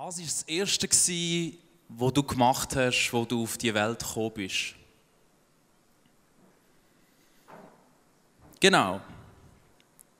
[0.00, 0.88] Was war das Erste,
[1.88, 4.76] was du gemacht hast, wo du auf die Welt gekommen bist?
[8.60, 9.00] Genau.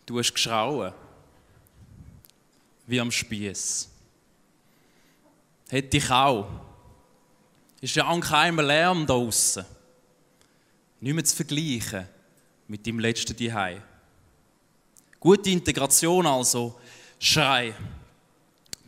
[0.05, 0.93] Du hast geschrauen.
[2.89, 3.89] Wie am Spieß.
[5.69, 6.49] Hätte ich auch.
[7.81, 9.65] Ist ja angeheimter Lärm da draußen.
[10.99, 12.09] Nicht mehr zu vergleichen
[12.67, 13.81] mit dem letzten Zuhause.
[15.21, 16.81] Gute Integration also.
[17.21, 17.77] Schrei.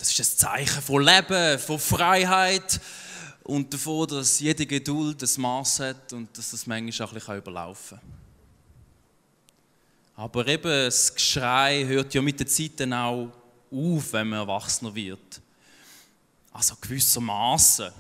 [0.01, 2.81] Das ist ein Zeichen von Leben, von Freiheit
[3.43, 7.37] und davon, dass jede Geduld ein Maß hat und dass das manchmal auch ein bisschen
[7.37, 8.09] überlaufen kann.
[10.17, 13.29] Aber eben, das Geschrei hört ja mit der Zeit dann auch
[13.71, 15.43] auf, wenn man erwachsener wird.
[16.51, 17.93] Also gewissermaßen.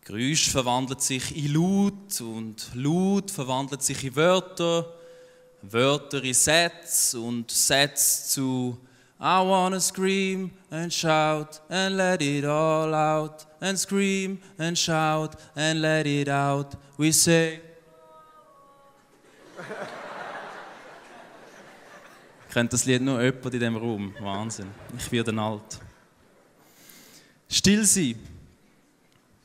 [0.00, 4.92] Geräusch verwandelt sich in Laut und Laut verwandelt sich in Wörter,
[5.62, 8.78] Wörter in Sätze und Sätze zu
[9.20, 13.44] I wanna scream and shout and let it all out.
[13.60, 16.76] And scream and shout and let it out.
[16.96, 17.60] We say.
[22.52, 24.14] Kennt das Lied nur jemand in diesem Raum?
[24.20, 24.70] Wahnsinn.
[24.96, 25.80] Ich werde alt.
[27.50, 28.14] Still sein.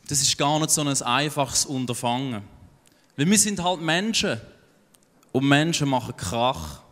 [0.07, 2.43] Das ist gar nicht so ein einfaches Unterfangen.
[3.17, 4.39] Weil wir sind halt Menschen.
[5.31, 6.82] Und Menschen machen Krach.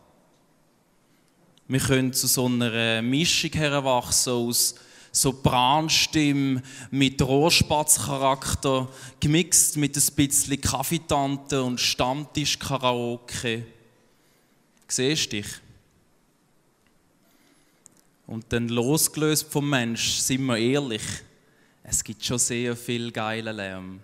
[1.72, 4.76] Wir können zu so einer Mischung heranwachsen aus
[5.14, 8.90] Sopranstimme mit Rohrspatz-Charakter,
[9.22, 13.64] gemixt mit ein bisschen Kaffeetante und Stammtisch-Karaoke.
[14.86, 15.48] Siehst du dich?
[18.28, 21.04] Und dann losgelöst vom Mensch, sind wir ehrlich,
[21.84, 24.02] es gibt schon sehr viel geilen Lärm.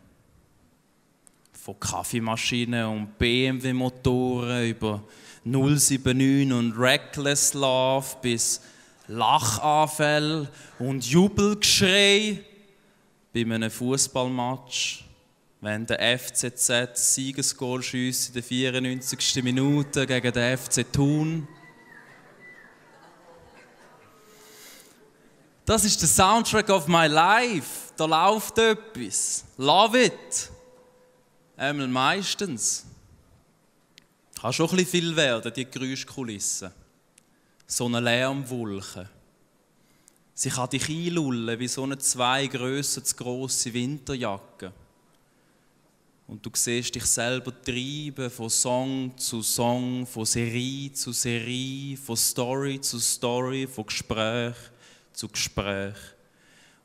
[1.51, 5.03] Von Kaffeemaschinen und BMW-Motoren über
[5.51, 8.61] 079 und Reckless Love bis
[9.07, 12.43] Lachanfälle und Jubelgeschrei
[13.33, 15.05] bei einem Fußballmatch,
[15.61, 19.43] wenn der FCZ Siegesgoal schießt in der 94.
[19.43, 21.47] Minute gegen den FC Thun.
[25.65, 27.91] Das ist der Soundtrack of my life.
[27.97, 29.43] Da läuft etwas.
[29.57, 30.51] Love it.
[31.57, 32.85] Einmal meistens.
[34.39, 36.71] Kann schon ein bisschen viel werden, die Geräuschkulisse.
[37.65, 39.09] So eine Lärmwolke.
[40.35, 44.71] Sie kann dich einlullen wie so eine zwei Grössen zu grosse Winterjacke.
[46.27, 52.15] Und du siehst dich selber treiben von Song zu Song, von Serie zu Serie, von
[52.17, 54.55] Story zu Story, von Gespräch
[55.13, 55.95] zu Gespräch.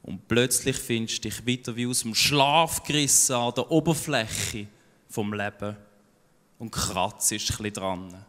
[0.02, 4.68] Und plötzlich findest du dich wieder wie aus dem Schlaf gerissen an der Oberfläche
[5.08, 5.76] vom Leben
[6.62, 8.24] und kratzt ein bisschen dran.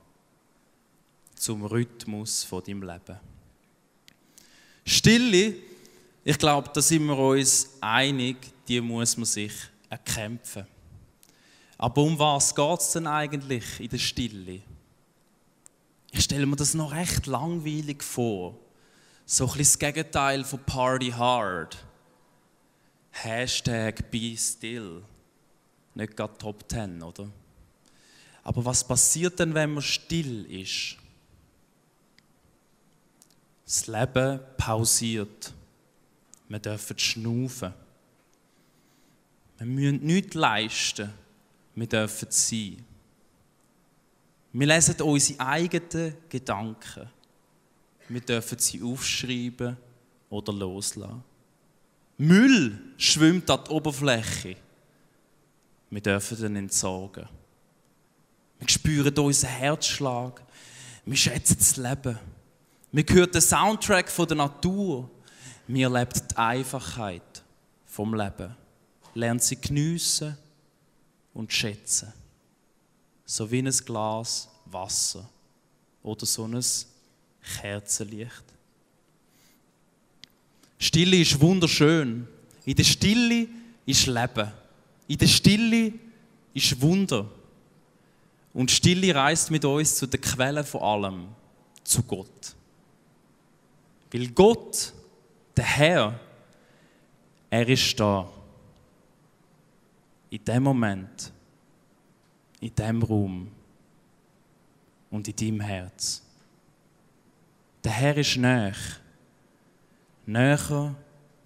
[1.36, 3.20] Zum Rhythmus deinem Leben.
[4.84, 5.54] Stille,
[6.24, 9.54] ich glaube, da sind wir uns einig, die muss man sich
[9.88, 10.66] erkämpfen.
[11.78, 14.62] Aber um was geht es denn eigentlich in der Stille?
[16.10, 18.58] Ich stelle mir das noch recht langweilig vor.
[19.28, 21.78] So ein bisschen das Gegenteil von Party Hard.
[23.12, 25.04] Hashtag Be Still.
[25.94, 27.30] Nicht gerade Top 10, oder?
[28.44, 30.98] Aber was passiert denn, wenn man still ist?
[33.66, 35.54] Das Leben pausiert.
[36.50, 37.74] Wir dürfen schnaufen.
[39.58, 41.10] Wir müssen nichts leisten.
[41.74, 42.86] Wir dürfen sein.
[44.52, 47.10] Wir lesen unsere eigenen Gedanken.
[48.10, 49.78] Wir dürfen sie aufschreiben
[50.30, 51.24] oder loslassen.
[52.18, 54.58] Müll schwimmt an der Oberfläche.
[55.90, 57.28] Wir dürfen den entsorgen.
[58.64, 60.42] Wir spüren unseren Herzschlag.
[61.06, 62.18] Wir schätzen das Leben.
[62.94, 65.12] Wir hören den Soundtrack der Natur.
[65.68, 67.44] Wir erleben die Einfachheit
[67.86, 68.56] vom Leben.
[69.16, 70.38] Lernen sie geniessen
[71.34, 72.14] und schätzen.
[73.26, 75.30] So wie ein Glas Wasser
[76.02, 76.64] oder so ein
[77.60, 78.46] Kerzenlicht.
[80.80, 82.30] Stille ist wunderschön.
[82.64, 83.46] In der Stille
[83.86, 84.52] ist Leben.
[85.10, 85.92] In der Stille
[86.54, 87.30] ist Wunder.
[88.54, 91.28] Und Stille reist mit uns zu der Quelle von allem,
[91.84, 92.56] zu Gott.
[94.12, 94.94] Weil Gott,
[95.58, 96.20] der Herr,
[97.50, 98.30] er ist da.
[100.30, 101.32] In dem Moment,
[102.60, 103.52] in dem Raum
[105.10, 106.24] und in deinem Herz.
[107.84, 108.74] Der Herr ist näher.
[110.26, 110.96] Näher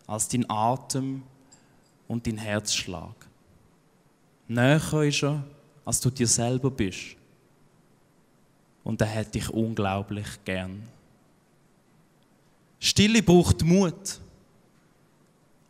[0.06, 1.24] als dein Atem
[2.08, 3.16] und dein Herzschlag.
[4.48, 5.44] Näher ist er
[5.88, 7.16] als du dir selber bist.
[8.84, 10.84] Und er hat dich unglaublich gern.
[12.78, 14.20] Stille braucht Mut.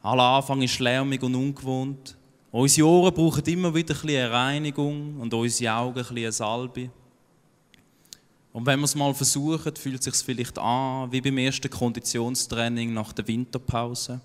[0.02, 2.18] Aller Anfang ist lärmig und ungewohnt.
[2.52, 6.90] Unsere Ohren brauchen immer wieder ein eine Reinigung und unsere Augen ein eine Salbe.
[8.54, 12.92] Und wenn wir es mal versuchen, fühlt es sich vielleicht an wie beim ersten Konditionstraining
[12.92, 14.20] nach der Winterpause.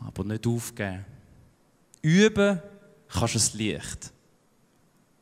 [0.00, 1.04] Aber nicht aufgeben.
[2.02, 2.60] Üben
[3.08, 4.15] kannst du es leicht.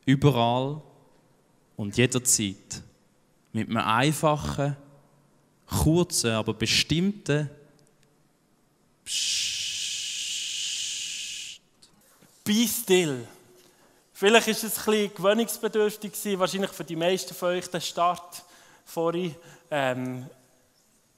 [0.05, 0.81] Überall
[1.75, 2.81] und jederzeit.
[3.51, 4.75] Mit einem einfachen,
[5.65, 7.49] kurzen, aber bestimmten
[9.03, 9.45] Psst.
[12.43, 13.27] Be still.
[14.13, 18.43] Vielleicht ist es ein bisschen gewöhnungsbedürftig wahrscheinlich für die meisten von euch, der Start
[18.85, 19.35] vorhin.
[19.69, 20.29] Ähm,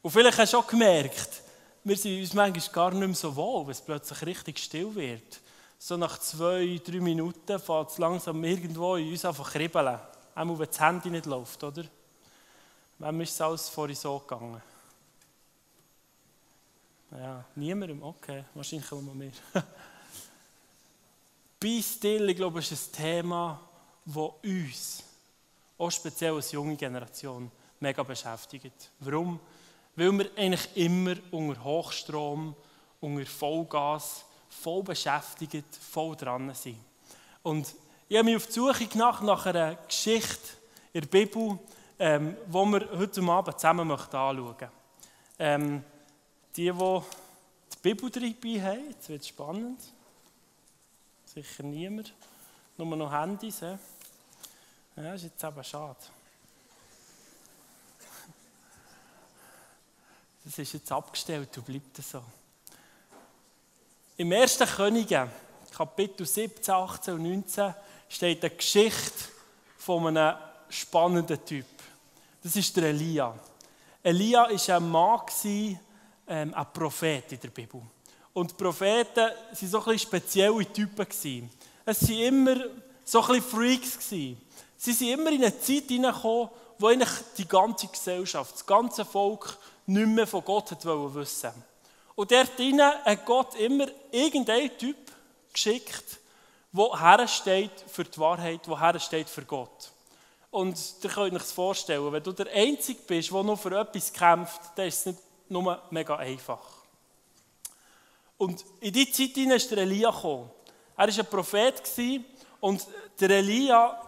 [0.02, 1.42] und vielleicht hast du auch gemerkt,
[1.84, 5.40] wir sind uns manchmal gar nicht mehr so wohl, wenn es plötzlich richtig still wird.
[5.80, 10.00] So nach zwei, drei Minuten fängt es langsam irgendwo in uns einfach kribbeln.
[10.36, 11.84] Auch wenn das Handy nicht läuft, oder?
[13.00, 14.62] Wem ist es alles vorhin so gegangen?
[17.12, 18.04] Ja, niemandem?
[18.04, 19.32] Okay, wahrscheinlich nur mir.
[21.60, 23.60] Be still, ich glaube, ist ein Thema,
[24.06, 25.04] das uns,
[25.78, 28.92] auch speziell als junge Generation, mega beschäftigt.
[29.00, 29.40] Warum?
[29.96, 32.56] Weil wir eigentlich immer unter Hochstrom,
[33.00, 34.26] unter Vollgas,
[34.58, 36.78] voll beschäftigt, voll dran sind.
[37.44, 37.74] Und
[38.10, 40.58] ich habe mich auf die Suche gemacht nach einer Geschichte
[40.94, 41.60] in der Bibel,
[42.00, 44.70] ähm, die wir heute Abend zusammen anschauen möchten.
[45.40, 45.84] Ähm,
[46.56, 47.02] die, die
[47.74, 49.80] die Bibel dabei haben, jetzt wird es spannend.
[51.26, 52.14] Sicher niemand.
[52.78, 53.60] Nur noch Handys.
[53.60, 53.78] Ja,
[54.96, 55.98] das ist jetzt aber schade.
[60.44, 62.24] Das ist jetzt abgestellt und bleibt so.
[64.20, 64.58] Im 1.
[64.76, 65.30] Könige,
[65.72, 67.72] Kapitel 17, 18 und 19,
[68.10, 69.26] steht eine Geschichte
[69.78, 70.36] von einem
[70.70, 71.68] spannenden Typ.
[72.42, 73.36] Das ist der Elia.
[74.02, 75.22] Elia war ein Mann,
[76.28, 77.80] ähm, ein Prophet in der Bibel.
[78.34, 81.06] Und Propheten waren so ein spezielle Typen.
[81.86, 82.56] Es waren immer
[83.06, 84.10] so ein Freaks.
[84.10, 84.36] Sie
[84.78, 86.50] sind immer in eine Zeit hineingekommen,
[86.80, 91.54] wo eigentlich die ganze Gesellschaft, das ganze Volk nicht mehr von Gott wissen wollte.
[92.18, 94.98] Und dort drinnen hat Gott immer irgendeinen Typ
[95.54, 96.18] geschickt,
[96.72, 99.92] der hersteht für die Wahrheit, der hersteht für Gott.
[100.50, 104.12] Und ihr könnt euch das vorstellen, wenn du der Einzige bist, der nur für etwas
[104.12, 106.66] kämpft, dann ist es nicht nur mega einfach.
[108.40, 110.50] Und in diese Zeit hinein ist der Elia gekommen.
[110.96, 111.84] Er war ein Prophet
[112.62, 112.88] und
[113.20, 114.02] der Elia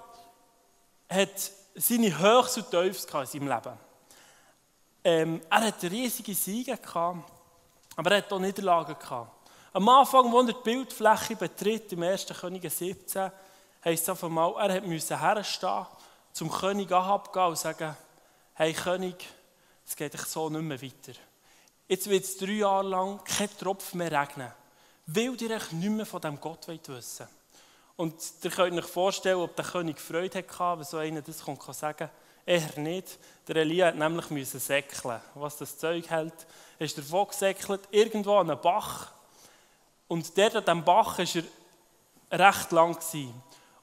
[1.07, 3.77] hat seine Höchst und Tiefs in seinem Leben.
[5.03, 7.38] Ähm, er hatte riesige Siege, gehabt,
[7.99, 8.95] aber er hatte auch Niederlagen.
[9.73, 12.27] Am Anfang, als er die Bildfläche betritt, im 1.
[12.27, 13.29] König 17,
[13.83, 15.85] heisst es auf einmal, er musste herstehen,
[16.31, 17.97] zum König Ahab gehen und sagen,
[18.53, 19.27] hey König,
[19.85, 21.19] es geht so nicht mehr weiter.
[21.89, 24.53] Jetzt wird es drei Jahre lang kein Tropfen mehr regnen,
[25.05, 27.27] weil ihr euch nicht mehr von diesem Gott wissen
[27.97, 31.57] Und ihr könnt euch vorstellen, ob der König Freude hatte, wenn so einer das kann
[31.73, 32.09] sagen
[32.49, 33.19] Eher nicht.
[33.47, 35.21] Der Elia hat nämlich müssen säckeln.
[35.35, 36.33] Was das Zeug hält,
[36.79, 39.11] ist davon gesäckelt, irgendwo an einem Bach.
[40.07, 41.43] Und der an diesem Bach war
[42.31, 42.97] er recht lang.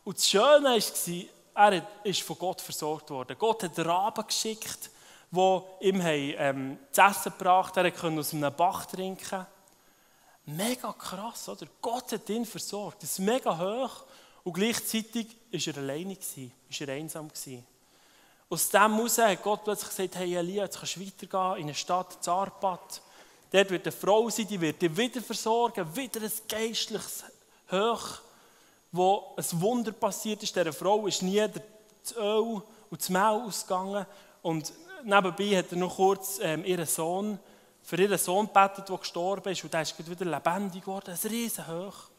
[0.03, 3.37] Und das Schöne war, er ist von Gott versorgt worden.
[3.39, 4.91] Gott hat Raben geschickt,
[5.31, 7.85] die ihm ähm, zu essen gebracht haben.
[7.85, 9.47] Er konnte aus einem Bach trinken.
[10.47, 11.67] Mega krass, oder?
[11.81, 13.01] Gott hat ihn versorgt.
[13.05, 14.07] Das ist mega hoch.
[14.43, 17.31] Und gleichzeitig war er alleine, war er einsam.
[18.49, 21.75] Aus dem heraus hat Gott plötzlich gesagt, hey Elia, jetzt kannst du weitergehen in eine
[21.75, 23.03] Stadt, Zarpat.
[23.51, 27.25] Dort wird eine Frau sein, die wird dich wieder versorgen, wieder ein geistliches
[27.73, 28.21] Hoch,
[28.93, 30.55] wo ein Wunder passiert ist.
[30.55, 34.07] Dieser Frau ist nie das Öl und das Mehl ausgegangen.
[34.43, 34.73] Und
[35.03, 37.41] nebenbei hat er noch kurz ähm, ihren Sohn,
[37.83, 39.65] für ihren Sohn gebetet, der gestorben ist.
[39.65, 41.11] Und der ist wieder lebendig geworden.
[41.21, 42.11] Ein riesen Hoch.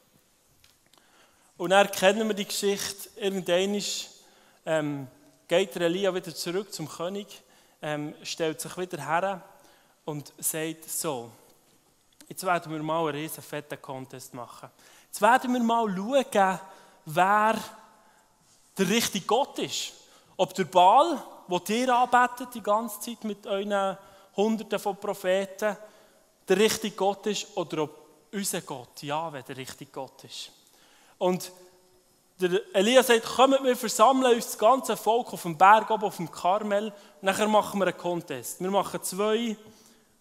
[1.55, 3.09] Und dann kennen wir die Geschichte.
[3.15, 3.81] Irgendwann
[4.65, 5.07] ähm,
[5.47, 7.41] geht der Elia wieder zurück zum König,
[7.81, 9.41] ähm, stellt sich wieder her
[10.05, 11.31] und sagt so,
[12.27, 14.69] jetzt werden wir mal einen riesen fetten Contest machen.
[15.05, 16.59] Jetzt werden wir mal schauen,
[17.05, 17.55] wer
[18.77, 19.93] der richtige Gott ist.
[20.35, 23.97] Ob der Baal wo ihr anbetet die ganze Zeit mit euren
[24.35, 25.77] Hunderten von Propheten,
[26.47, 30.51] der richtige Gott ist oder ob unser Gott, ja, wer der richtige Gott ist.
[31.17, 31.51] Und
[32.39, 36.17] der Elia sagt, kommt, wir versammeln uns das ganze Volk auf dem Berg oben, auf
[36.17, 38.61] dem Karmel, nachher machen wir einen Contest.
[38.61, 39.57] Wir machen zwei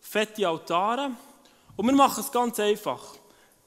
[0.00, 1.10] fette Altare
[1.76, 3.02] und wir machen es ganz einfach.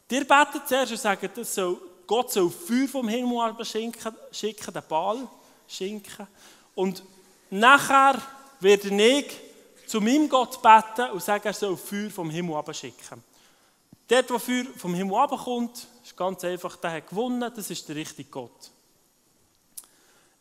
[0.09, 1.59] Ihr betet zuerst und sagt, das
[2.07, 5.27] Gott soll Feuer vom Himmel schicken, schicken, den Ball
[5.67, 6.27] schinken.
[6.73, 7.03] Und
[7.49, 8.21] Nachher
[8.59, 9.25] werde ich
[9.87, 13.23] zu meinem Gott beten und sagen, er soll Feuer vom Himmel abschicken.
[14.09, 17.95] Dort, wo Feuer vom Himmel abkommt, ist ganz einfach, der hat gewonnen, das ist der
[17.95, 18.71] richtige Gott.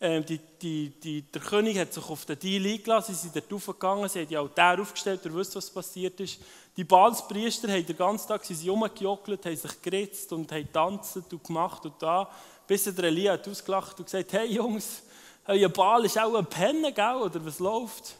[0.01, 3.53] Ähm, die, die, die, der König hat sich auf den Deal eingelassen, sie sind dort
[3.53, 6.41] aufgegangen, sie haben die Altäre aufgestellt, ihr wisst, was passiert ist.
[6.79, 11.45] Die Balspriester haben den ganzen Tag sie rumgejockelt, haben sich geritzt und haben tanzt und
[11.45, 12.31] gemacht und da,
[12.67, 15.03] bis der Elia hat ausgelacht und gesagt, hey Jungs,
[15.47, 17.17] euer Ball ist auch ein Penne, gell?
[17.17, 18.15] oder was läuft?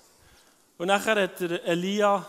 [0.77, 2.27] Und nachher hat der Elia,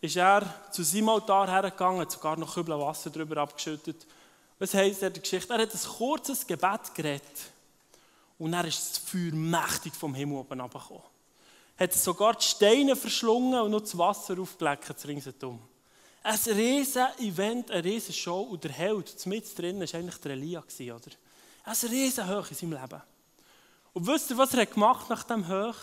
[0.00, 4.06] ist er zu seinem Altar hergegangen, hat sogar noch Kübel Wasser drüber abgeschüttet.
[4.58, 5.52] Was heisst in der Geschichte?
[5.52, 7.50] Er hat ein kurzes Gebet geredet.
[8.38, 11.02] Und dann ist das Feuer mächtig vom Himmel oben runtergekommen.
[11.76, 15.60] Hat sogar die Steine verschlungen und noch das Wasser aufgeleckt ringsherum.
[16.22, 20.60] Ein riesen Event, eine riesen Show und der Held mit drin war eigentlich der Elia,
[20.60, 21.10] oder?
[21.64, 23.02] Ein riesen Hoch in seinem Leben.
[23.92, 25.76] Und wisst ihr, was er gemacht nach dem Hoch?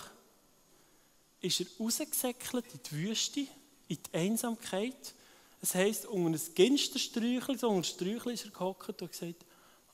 [1.42, 3.48] Ist er rausgesäckelt in die Wüste,
[3.88, 5.14] in die Einsamkeit.
[5.62, 9.46] Das heisst, unter ein Ginstersträuchchen, so unter ein Sträuchchen ist er gehockt und gesagt,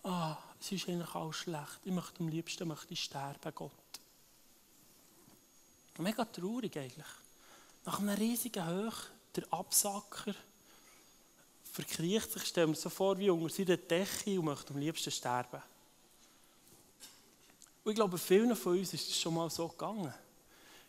[0.04, 1.80] ah, es ist eigentlich alles schlecht.
[1.84, 3.72] Ich möchte am liebsten möchte ich sterben, Gott.
[5.98, 7.06] Mega traurig eigentlich.
[7.86, 8.98] Nach einem riesigen Hoch,
[9.36, 10.34] der Absacker,
[11.72, 15.62] verkriecht sich, stellt mir so vor, wie unter seiner Decke und möchte am liebsten sterben.
[17.84, 20.14] Und ich glaube, vielen von uns ist es schon mal so gegangen.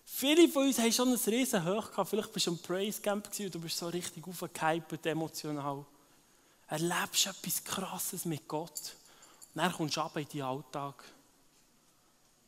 [0.04, 2.10] Viele von uns haben schon ein riesen Hoch gehabt.
[2.10, 5.84] Vielleicht bist du am Praise Camp und du bist so richtig aufgehypt, emotional.
[6.68, 8.94] Erlebst etwas Krasses mit Gott.
[9.54, 11.04] Dann kommst du in deinen Alltag.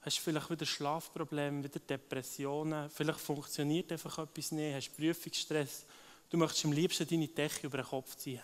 [0.03, 2.91] Hast vielleicht wieder Schlafprobleme, wieder Depressionen.
[2.91, 4.75] Vielleicht funktioniert einfach etwas nicht.
[4.75, 5.85] Hast Prüfungsstress.
[6.31, 8.43] Du möchtest am liebsten deine Decke über den Kopf ziehen.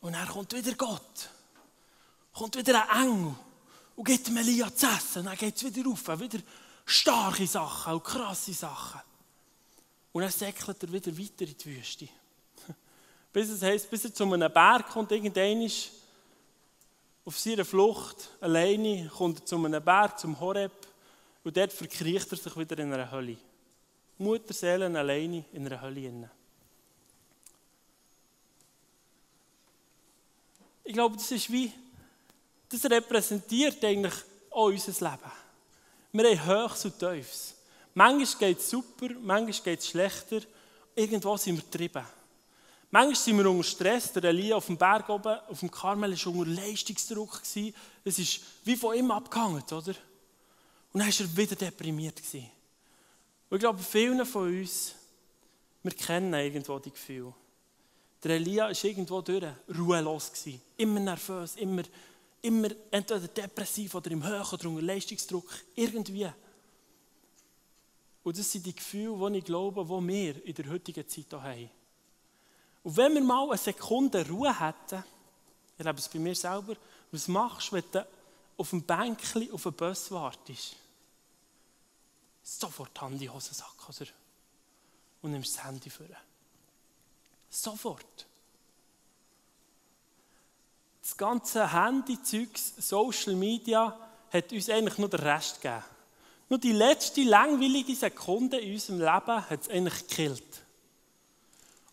[0.00, 1.30] Und dann kommt wieder Gott.
[2.32, 3.34] Kommt wieder ein Engel
[3.98, 5.24] und gibt mir Elia zu essen.
[5.24, 6.20] Dann geht es wieder auf.
[6.20, 6.38] Wieder
[6.86, 9.00] starke Sachen und krasse Sachen.
[10.12, 12.08] Und dann säckelt er wieder weiter in die Wüste.
[13.32, 15.90] Bis es heisst, bis er zu einem Berg kommt, irgendein ist
[17.24, 20.72] auf seiner Flucht alleine, kommt er zu einem Berg, zum Horeb,
[21.42, 23.36] und dort verkriecht er sich wieder in einer Hölle.
[24.16, 26.30] Mutterseelen alleine in einer Hölle.
[30.84, 31.72] Ich glaube, das ist wie,
[32.68, 34.14] das repräsentiert eigentlich
[34.50, 35.32] auch unser Leben.
[36.12, 37.54] Wir haben Höchst und Tiefs.
[37.94, 40.40] Manchmal geht es super, manchmal geht es schlechter.
[40.94, 42.04] Irgendwo sind wir getrieben.
[42.90, 44.12] Manchmal sind wir unter Stress.
[44.12, 47.42] Der Elia auf dem Berg oben, auf dem Karmel, war unter Leistungsdruck.
[48.04, 49.94] Es ist wie von ihm abgehangen, oder?
[50.92, 52.20] Und dann war er wieder deprimiert.
[53.50, 54.94] Und ich glaube, viele von uns,
[55.82, 57.34] wir kennen irgendwo die Gefühle.
[58.24, 59.44] Der Elia war irgendwo durch,
[59.76, 60.32] ruhelos.
[60.76, 61.82] Immer nervös, immer,
[62.42, 65.48] immer entweder depressiv oder im Höhen oder unter Leistungsdruck.
[65.74, 66.30] Irgendwie.
[68.22, 71.70] Und das sind die Gefühle, die ich glaube, die wir in der heutigen Zeit haben.
[72.82, 75.04] Und wenn wir mal eine Sekunde Ruhe hätten,
[75.74, 76.76] ich erlebe es bei mir selber,
[77.10, 78.06] was machst du, wenn du
[78.56, 80.76] auf dem Bänkchen auf den Bus wartest?
[82.42, 84.10] Sofort die Hand in den Hosensack, oder?
[85.22, 86.06] Und nimmst das Handy vor.
[87.50, 88.27] Sofort.
[91.08, 93.98] Das ganze Handy-Zeugs, Social Media,
[94.30, 95.82] hat uns eigentlich nur den Rest gegeben.
[96.50, 100.62] Nur die letzte langweilige Sekunde in unserem Leben hat es eigentlich gekillt.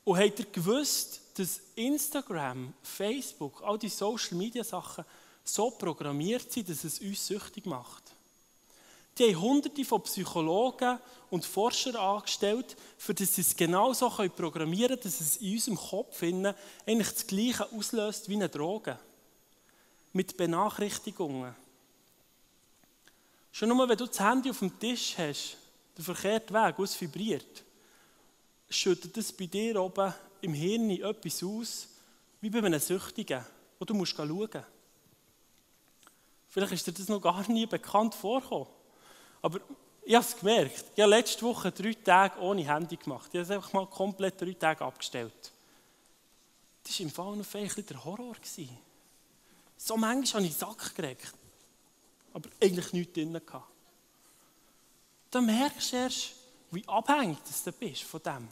[0.04, 5.06] Und habt ihr gewusst, dass Instagram, Facebook, all die Social Media Sachen
[5.46, 8.05] so programmiert sind, dass es uns süchtig macht?
[9.18, 15.00] Die haben hunderte von Psychologen und Forschern angestellt, für dass sie es genau so programmieren
[15.00, 19.00] können, dass es in unserem Kopf eigentlich das Gleiche auslöst wie eine Droge.
[20.12, 21.56] Mit Benachrichtigungen.
[23.52, 25.58] Schon nur, wenn du das Handy auf dem Tisch hast,
[25.98, 27.64] der verkehrte Weg, es vibriert,
[28.70, 31.88] schüttet es bei dir oben im Hirn etwas aus,
[32.42, 33.46] wie bei einem Süchtigen,
[33.80, 34.66] wo du musst schauen musst.
[36.50, 38.68] Vielleicht ist dir das noch gar nie bekannt vorgekommen.
[39.46, 39.60] Aber
[40.04, 40.86] ich habe es gemerkt.
[40.96, 43.30] Ich habe letzte Woche drei Tage ohne Handy gemacht.
[43.32, 45.52] Ich habe es einfach mal komplett drei Tage abgestellt.
[46.84, 48.36] Das war im Fall noch ein der Horror.
[49.78, 51.32] So manchmal habe ich den Sack gekriegt.
[52.34, 53.40] Aber eigentlich nichts drin.
[55.30, 56.32] Dann merkst du erst,
[56.72, 58.48] wie abhängig du bist von dem.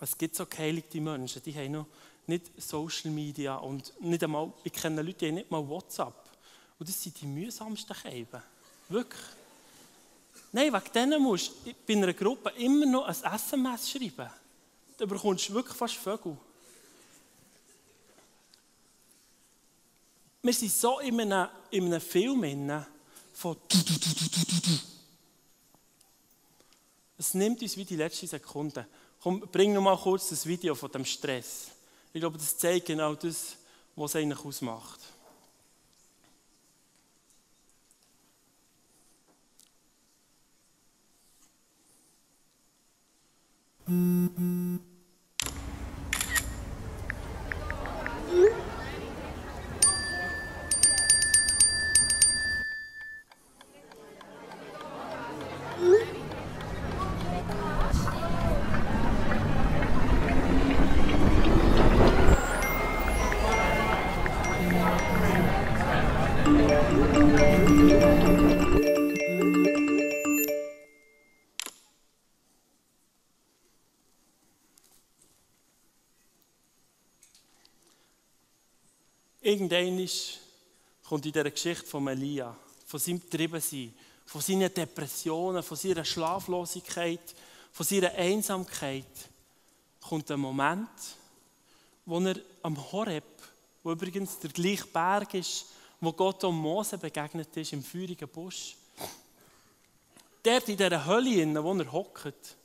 [0.00, 1.86] Es gibt so geheiligte Menschen, die haben noch
[2.26, 6.21] nicht Social Media und nicht einmal, ich kenne Leute, die haben nicht mal WhatsApp.
[6.78, 8.42] Und das sind die mühsamsten Käben.
[8.88, 9.22] Wirklich.
[10.52, 14.30] Nein, wegen denen musst du bei einer Gruppe immer noch ein SMS schreiben.
[14.96, 16.36] Da bekommst du wirklich fast Vögel.
[20.42, 22.86] wir sind so in einem, in einem Film inne
[23.32, 23.56] von
[27.16, 28.86] es nimmt uns wie die letzte Sekunde.
[29.22, 31.68] Komm, bring noch mal kurz das Video von dem Stress.
[32.12, 33.56] Ich glaube, das zeigt genau das,
[33.94, 34.98] was es eigentlich ausmacht.
[43.92, 44.91] Mm-hmm.
[79.42, 80.08] Irgendwann
[81.02, 82.56] kommt in dieser Geschichte von Elia,
[82.86, 83.92] von seinem Triebensein,
[84.24, 87.34] von seinen Depressionen, von seiner Schlaflosigkeit,
[87.72, 89.04] von seiner Einsamkeit,
[90.00, 90.88] kommt ein Moment,
[92.06, 93.24] wo er am Horeb,
[93.82, 95.66] wo übrigens der gleiche Berg ist,
[96.00, 98.76] wo Gott um Mose begegnet ist, im feurigen Busch.
[100.42, 102.56] Dort in dieser Hölle, wo er hockt,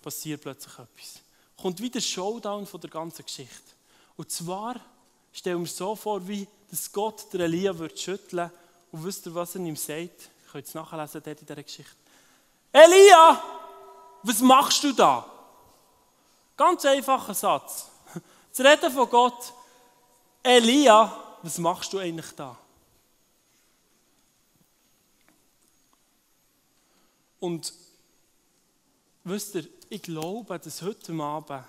[0.00, 1.20] passiert plötzlich etwas.
[1.56, 3.72] Kommt wieder der Showdown von der ganzen Geschichte.
[4.16, 4.80] Und zwar
[5.32, 8.50] stellen wir so vor, wie dass Gott der Elia wird schütteln
[8.92, 10.30] und wisst ihr, was er ihm sagt?
[10.44, 11.96] Ich könnt es nachlesen dort in dieser Geschichte.
[12.72, 13.42] Elia,
[14.22, 15.30] was machst du da?
[16.56, 17.88] Ganz einfacher Satz.
[18.54, 19.52] Das Reden von Gott.
[20.42, 21.10] Elia,
[21.42, 22.56] was machst du eigentlich da?
[27.40, 27.72] Und
[29.24, 31.64] wisst ihr, ich glaube, dass heute Abend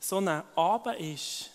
[0.00, 1.50] so ein Abend ist,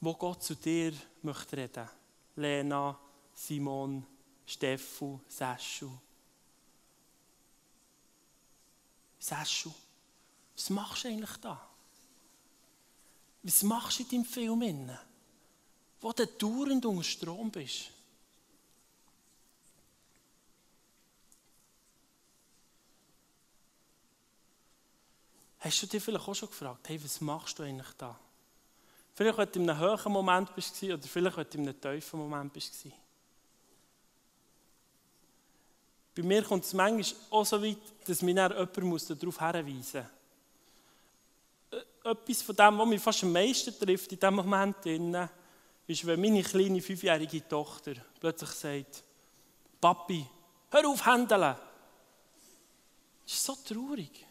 [0.00, 1.88] wo Gott zu dir möchte reden.
[2.36, 2.98] Lena,
[3.34, 4.06] Simon,
[4.44, 5.90] Steffu, Seschu.
[9.18, 9.72] Seschu,
[10.54, 11.68] was machst du eigentlich da?
[13.42, 14.98] Was machst du in deinem Film innen?
[16.00, 17.90] Wo du dauernd unter Strom bist?
[25.58, 28.16] Hast du dich vielleicht auch schon gefragt, hey, was machst du eigentlich da?
[29.16, 32.20] Vielleicht, wenn du in einem hohen Moment bist oder vielleicht, wenn du in einem tiefen
[32.20, 32.86] Moment bist.
[36.14, 39.94] Bei mir kommt es manchmal auch so weit, dass mich dann jemand darauf hinweisen muss.
[41.70, 46.20] Äh, etwas von dem, was mich fast am meisten trifft in diesem Moment, ist, wenn
[46.20, 49.02] meine kleine fünfjährige Tochter plötzlich sagt,
[49.80, 50.26] Papi,
[50.72, 51.56] hör auf, händeln.
[53.24, 54.26] Das ist so traurig.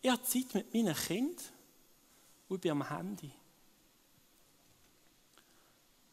[0.00, 1.44] Ich habe Zeit mit meinen Kindern
[2.48, 3.32] und ich bin am Handy.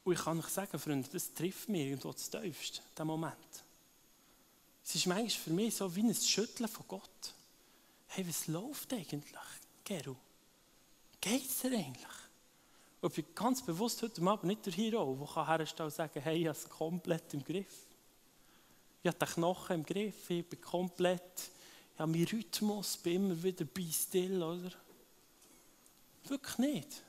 [0.05, 3.35] Und ich kann euch sagen, Freunde, das trifft mich irgendwo zu tiefst, der Moment.
[4.83, 7.33] Es ist manchmal für mich so wie ein Schütteln von Gott.
[8.09, 9.25] Hey, was läuft eigentlich,
[9.83, 10.15] Geru?
[11.19, 12.05] Geht's dir eigentlich?
[13.01, 16.37] Und ich bin ganz bewusst heute Abend nicht der Hero, der herstellen und sagen, hey,
[16.37, 17.87] ich habe es komplett im Griff.
[19.01, 21.49] Ich habe den Knochen im Griff, ich bin komplett,
[21.93, 24.71] ich habe meinen Rhythmus, bin immer wieder bei still, oder?
[26.25, 27.03] Wirklich nicht.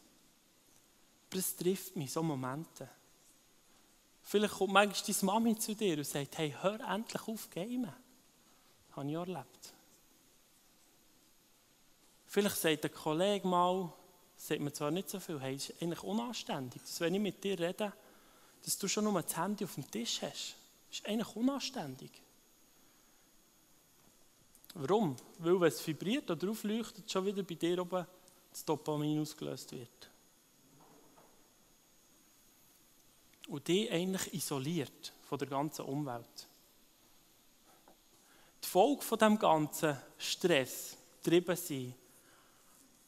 [1.31, 2.89] Es trifft mich, so Momente.
[4.23, 7.93] Vielleicht kommt manchmal deine Mami zu dir und sagt, hey, hör endlich auf gamen.
[8.89, 9.75] Das habe ich auch erlebt.
[12.27, 13.93] Vielleicht sagt ein Kollege mal,
[14.37, 17.43] sagt mir zwar nicht so viel, hey, es ist eigentlich unanständig, dass wenn ich mit
[17.43, 17.93] dir rede,
[18.65, 20.57] dass du schon nur das Handy auf dem Tisch hast.
[20.89, 22.11] Das ist eigentlich unanständig.
[24.75, 25.17] Warum?
[25.39, 28.07] Weil wenn es vibriert oder aufleuchtet, schon wieder bei dir oben
[28.51, 30.11] das Dopamin ausgelöst wird.
[33.47, 36.47] Und die eigentlich isoliert von der ganzen Umwelt.
[38.63, 41.95] Die Folge von dem ganzen Stress, getrieben sein,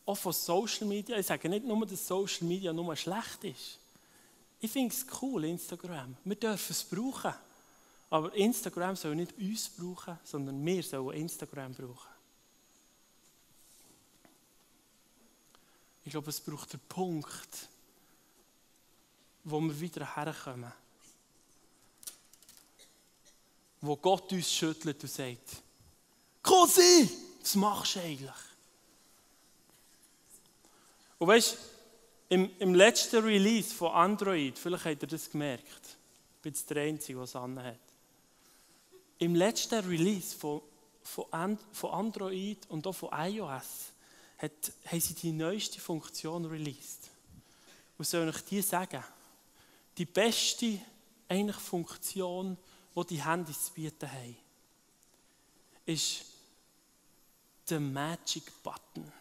[0.07, 3.79] auch von Social Media, ich sage nicht nur, dass Social Media nur schlecht ist.
[4.61, 6.17] Ich finde es cool, Instagram.
[6.25, 7.35] Wir dürfen es brauchen.
[8.11, 12.09] Aber Instagram soll nicht uns brauchen, sondern wir sollen Instagram brauchen.
[16.05, 17.69] Ich glaube, es braucht den Punkt,
[19.51, 20.73] wo wir wieder herkommen.
[23.81, 25.63] Wo Gott uns schüttelt und sagt,
[26.43, 27.09] Cosi,
[27.41, 28.31] was machst du eigentlich?
[31.19, 31.57] Und weißt
[32.29, 35.97] im, im letzten Release von Android, vielleicht habt ihr das gemerkt,
[36.37, 37.79] ich bin der Einzige, der es anhat.
[39.19, 40.61] Im letzten Release von,
[41.03, 43.93] von, von Android und auch von iOS
[44.37, 47.11] hat, haben sie die neueste Funktion released.
[47.97, 49.03] Und soll ich dir sagen,
[49.99, 50.81] die beste
[51.29, 52.57] eigentlich Funktion,
[52.95, 54.37] die die Handys zu bieten haben,
[55.85, 56.25] ist
[57.69, 59.13] der Magic Button.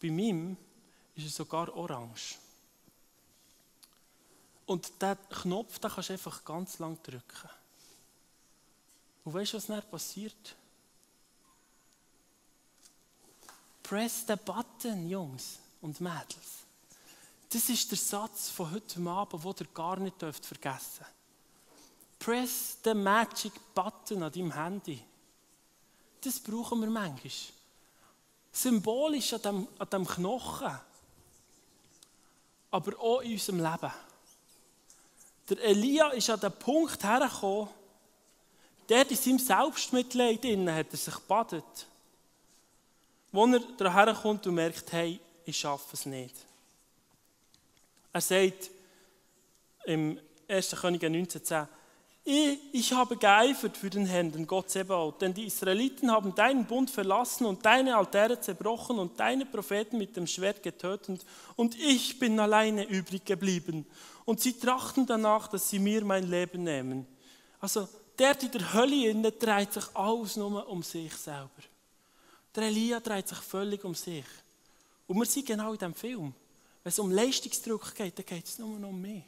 [0.00, 0.56] Bei mir
[1.16, 2.38] ist er sogar orange.
[4.66, 7.50] Und diesen Knopf den kannst du einfach ganz lang drücken.
[9.24, 10.56] Und weißt du, was dann passiert?
[13.82, 16.65] Press the button, Jungs und Mädels.
[17.48, 21.06] Das ist der Satz von heute Abend, den ihr gar nicht dürft vergessen
[22.18, 25.02] Press the magic button an deinem Handy.
[26.20, 27.32] Das brauchen wir manchmal.
[28.50, 30.80] Symbolisch an dem, an dem Knochen.
[32.70, 33.92] Aber auch in unserem Leben.
[35.48, 37.68] Der Elia ist an den Punkt hergekommen,
[38.88, 41.86] der in seinem Selbstmitleid hat er sich badet.
[43.30, 46.34] Wo er daher kommt und merkt, hey, ich schaffe es nicht.
[48.16, 48.70] Er sagt
[49.84, 50.74] im 1.
[50.80, 51.66] Könige 19,10,
[52.72, 56.90] ich habe geeifert für den Herrn, den Gott Sebaot, denn die Israeliten haben deinen Bund
[56.90, 61.26] verlassen und deine Altäre zerbrochen und deine Propheten mit dem Schwert getötet
[61.56, 63.84] und ich bin alleine übrig geblieben.
[64.24, 67.06] Und sie trachten danach, dass sie mir mein Leben nehmen.
[67.60, 67.86] Also
[68.18, 71.50] der in der Hölle inne dreht sich alles nur um sich selber.
[72.54, 74.24] Der Elia dreht sich völlig um sich.
[75.06, 76.34] Und wir sind genau in diesem Film.
[76.86, 79.24] Wenn es um Leistungsdruck geht, dann geht es nur noch um mich.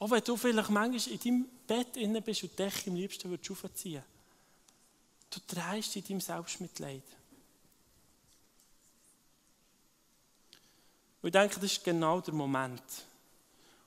[0.00, 3.48] Auch wenn du vielleicht manchmal in deinem Bett innen bist und Decke am liebsten würdest
[3.52, 4.02] aufziehen
[5.30, 7.04] Du drehst in deinem Selbstmitleid.
[11.22, 12.82] Und ich denke, das ist genau der Moment,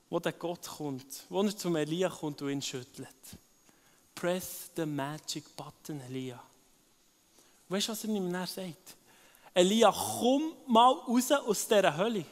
[0.10, 3.10] wo der Gott kommt, wo er zum Elia kommt und ihn schüttelt.
[4.16, 6.42] Press the magic button, Elia.
[7.68, 8.96] Weißt du, was er ihm dann sagt?
[9.58, 12.24] Elia, komm mal raus aus dieser Hölle.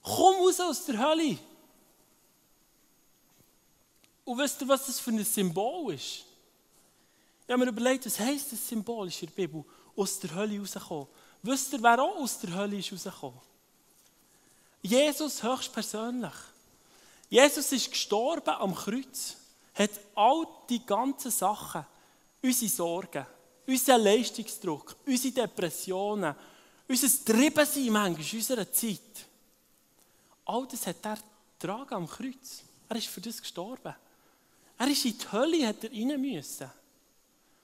[0.00, 1.36] Komm raus aus der Hölle.
[4.24, 6.24] Und wisst ihr, was das für ein Symbol ist?
[7.46, 9.64] Ich habe mir überlegt, was heisst das Symbol in der Bibel?
[9.94, 11.08] Aus der Hölle rauskommen.
[11.42, 13.40] Wisst ihr, wer auch aus der Hölle ist rausgekommen?
[14.80, 16.34] Jesus höchstpersönlich.
[17.28, 19.36] Jesus ist gestorben am Kreuz,
[19.74, 21.84] hat all die ganzen Sachen,
[22.42, 23.26] unsere Sorgen,
[23.66, 26.34] unseren Leistungsdruck, unsere Depressionen,
[26.88, 29.00] unser Triebensein manchmal, unserer Zeit,
[30.44, 31.18] all das hat er
[31.58, 32.62] getragen am Kreuz.
[32.88, 33.94] Er ist für das gestorben.
[34.78, 36.70] Er ist in die Hölle, hat er rein müssen,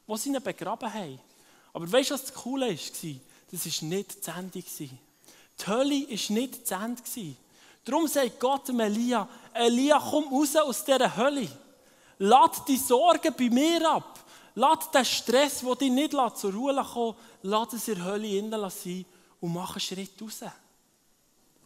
[0.07, 1.21] wo sie ihn begraben haben.
[1.73, 3.15] Aber weißt du, was das Coole war?
[3.51, 4.63] Das war nicht das Ende.
[4.63, 7.37] Die Hölle war nicht das Ende.
[7.85, 11.49] Darum sagt Gott dem Elia, Elia, komm raus aus dieser Hölle.
[12.19, 14.21] Lass die Sorgen bei mir ab.
[14.55, 18.71] Lass den Stress, der dich nicht zur Ruhe kommt, lass es in der Hölle innen
[18.71, 19.07] sein
[19.41, 20.41] und mach einen Schritt raus.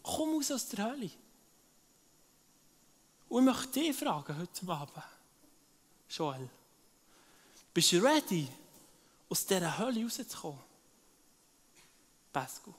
[0.02, 1.10] Komm raus aus der Hölle.
[3.28, 5.04] Und ich möchte dich fragen heute Abend.
[6.08, 6.48] Joel.
[7.74, 8.48] Bist du ready,
[9.28, 10.60] aus dieser Hölle rauszukommen?
[12.32, 12.74] Pascal.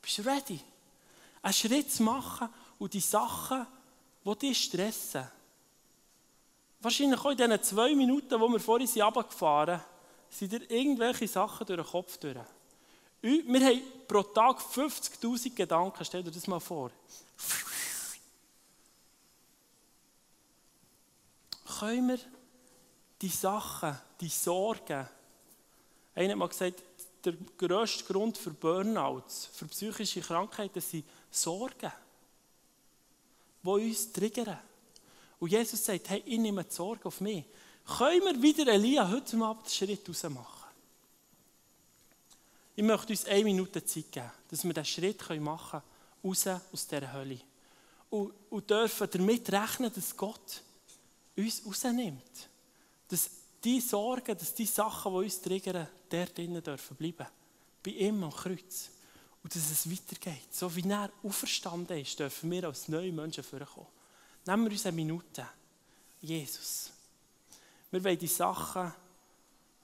[0.00, 0.60] Bist du ready?
[1.42, 3.66] Einen Schritt zu machen und die Sachen,
[4.24, 5.26] die dich stressen.
[6.82, 9.80] Wahrscheinlich auch in diesen zwei Minuten, wo wir vorhin sind runtergefahren
[10.28, 12.36] sind, sind irgendwelche Sachen durch den Kopf durch.
[13.20, 16.90] Wir haben pro Tag 50.000 Gedanken, stell dir das mal vor.
[21.82, 22.18] können wir
[23.20, 25.08] die Sachen, die Sorgen,
[26.14, 26.82] einer hat mal gesagt,
[27.24, 31.92] der grösste Grund für Burnouts, für psychische Krankheiten sind Sorgen,
[33.62, 34.58] die uns triggern.
[35.42, 37.44] Und Jesus sagt, hey, ich nehme die Sorge auf mich.
[37.98, 40.70] Können wir wieder Elia heute Abend den Schritt raus machen?
[42.76, 45.82] Ich möchte uns eine Minute Zeit geben, dass wir diesen Schritt machen können,
[46.22, 47.40] raus aus dieser Hölle.
[48.10, 50.62] Und, und dürfen damit rechnen, dass Gott
[51.34, 52.48] uns rausnimmt.
[53.08, 53.28] Dass
[53.64, 57.26] die Sorgen, dass die Sachen, die uns triggern, der drinnen dürfen bleiben.
[57.82, 58.90] Bei ihm am Kreuz.
[59.42, 60.54] Und dass es weitergeht.
[60.54, 63.88] So wie er auferstanden ist, dürfen wir als neue Menschen vorkommen.
[64.44, 65.46] Nehmen wir uns eine Minute.
[66.20, 66.90] Jesus.
[67.90, 68.92] Wir wollen die Sachen,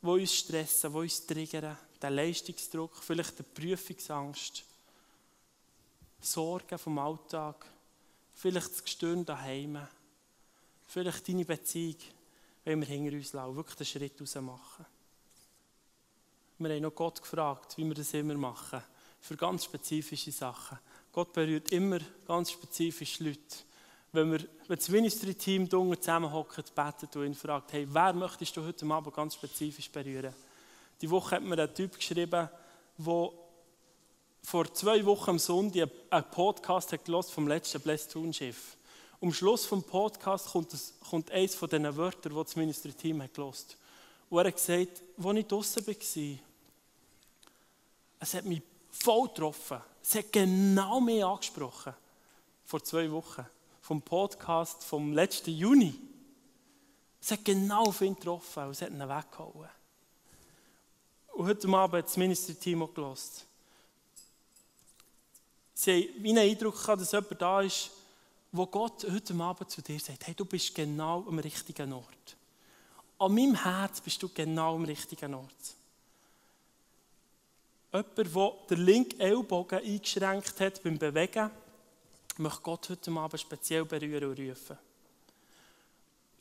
[0.02, 4.64] die uns stressen, die uns triggern, den Leistungsdruck, vielleicht die Prüfungsangst,
[6.20, 7.66] Sorgen vom Alltag,
[8.34, 9.78] vielleicht das Gestirn daheim,
[10.86, 11.96] vielleicht deine Beziehung,
[12.64, 14.86] wenn wir hinter uns lassen, wirklich den Schritt raus machen.
[16.58, 18.82] Wir haben noch Gott gefragt, wie wir das immer machen,
[19.20, 20.78] für ganz spezifische Sachen.
[21.12, 23.67] Gott berührt immer ganz spezifisch Leute.
[24.12, 28.86] Wenn, wir, wenn das Ministry-Team zusammenhockt, betet und ihn fragt, hey, wer möchtest du heute
[28.86, 30.32] Abend ganz spezifisch berühren?
[31.00, 32.48] Die Woche hat mir ein Typ geschrieben,
[32.98, 33.32] der
[34.42, 38.76] vor zwei Wochen am Sonntag einen Podcast hat vom letzten Blesstun-Schiff.
[39.20, 40.74] Am Schluss des Podcasts kommt,
[41.10, 43.76] kommt eines von diesen Wörtern, die das Ministry-Team hat gelost.
[44.30, 46.38] Und er hat gesagt, als ich draußen war,
[48.20, 49.78] es hat mich voll getroffen.
[50.02, 51.94] Es hat genau mich angesprochen.
[52.64, 53.46] Vor zwei Wochen.
[53.88, 55.98] Vom Podcast vom letzten Juni.
[57.22, 59.70] Es hat genau auf ihn getroffen und es hat ihn weggehauen.
[61.32, 63.46] Und heute Abend hat das Ministry-Team auch gelost.
[65.72, 67.90] Sie haben Eindruck gehabt, dass jemand da ist,
[68.52, 72.36] wo Gott heute Abend zu dir sagt, hey, du bist genau am richtigen Ort.
[73.18, 75.48] An meinem Herz bist du genau am richtigen Ort.
[77.94, 81.50] Jemand, der den linken Ellbogen eingeschränkt hat beim Bewegen,
[82.38, 84.78] möchte Gott heute Abend speziell berühren und rufen.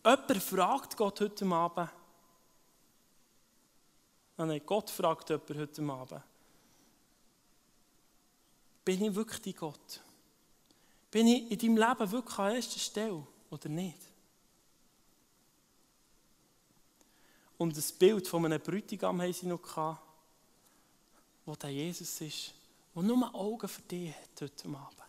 [0.06, 1.90] Jemand fragt Gott heute Abend,
[4.38, 6.24] ah nein, Gott fragt jemand heute Abend,
[8.86, 10.02] bin ich wirklich dein Gott?
[11.12, 14.00] Bin ich in deinem Leben wirklich an erster Stelle oder nicht?
[17.58, 20.02] Und das Bild von einem Bräutigam haben sie noch gehabt,
[21.46, 22.54] wo der Jesus ist,
[22.94, 25.07] der nur Augen für dich hat heute Abend.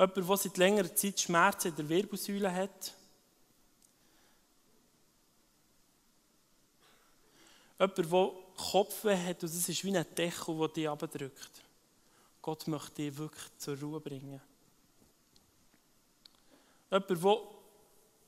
[0.00, 2.94] Jemand, der seit längerer Zeit Schmerzen in der Wirbelsäule hat.
[7.78, 11.50] Jemand, der Kopfweh hat und es ist wie ein Deckel, der dich abdrückt.
[12.40, 14.40] Gott möchte dich wirklich zur Ruhe bringen.
[16.90, 17.42] Jemand, der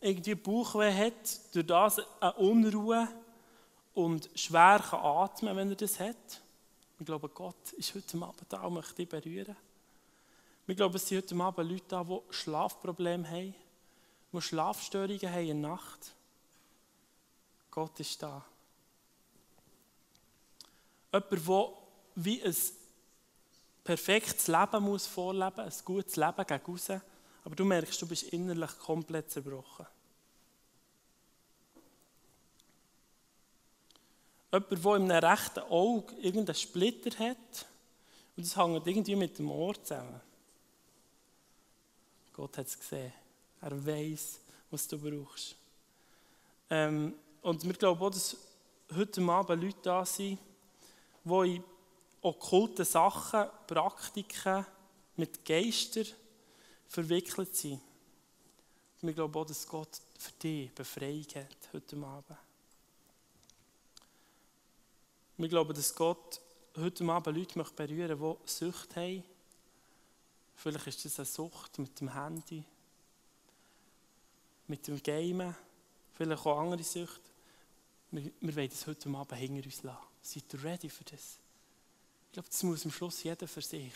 [0.03, 3.09] irgendwie Bauchweh hat, durch das eine Unruhe
[3.95, 6.43] und schwer kann atmen wenn er das hat.
[6.99, 9.57] Ich glaube, Gott ist heute Abend da und möchte dich berühren.
[10.67, 13.55] Wir glauben, es sind heute Abend Leute da, die Schlafprobleme haben,
[14.33, 16.15] die Schlafstörungen haben in der Nacht.
[17.71, 18.45] Gott ist da.
[21.13, 21.73] Jemand, der
[22.15, 22.57] wie ein
[23.83, 26.91] perfektes Leben muss vorleben muss, ein gutes Leben gegen raus,
[27.45, 29.87] aber du merkst, du bist innerlich komplett zerbrochen.
[34.53, 37.67] Jemand, der in einem rechten Auge irgendeinen Splitter hat
[38.37, 40.21] und das hängt irgendwie mit dem Ohr zusammen.
[42.33, 43.13] Gott hat es gesehen.
[43.61, 44.41] Er weiß,
[44.71, 45.55] was du brauchst.
[46.71, 48.37] Ähm, und wir glauben auch, dass
[48.95, 50.39] heute Abend Leute da sind,
[51.25, 51.65] die in
[52.23, 54.65] okkulten Sachen, Praktiken
[55.17, 56.07] mit Geistern
[56.89, 57.81] verwickelt sind.
[59.01, 62.39] Wir glauben auch, dass Gott für dich Befreiung hat heute Abend.
[65.37, 66.41] Wir glauben, dass Gott
[66.77, 69.25] heute Abend Leute berühren möchte, die Sucht haben.
[70.63, 72.63] Vielleicht ist das eine Sucht mit dem Handy,
[74.69, 75.57] mit dem Gamen,
[76.15, 77.21] vielleicht auch andere Sucht.
[78.13, 80.07] Wir, wir wollen das heute Abend hinter uns lassen.
[80.23, 81.41] Seid ihr ready für das?
[82.27, 83.93] Ich glaube, das muss am Schluss jeder für sich.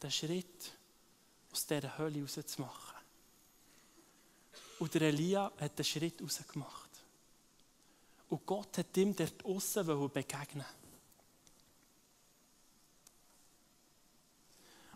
[0.00, 0.72] Den Schritt
[1.50, 2.98] aus dieser Hölle rauszumachen.
[4.78, 6.90] Und der Elia hat den Schritt rausgemacht.
[8.28, 10.64] Und Gott hat ihm dort aussen begegnen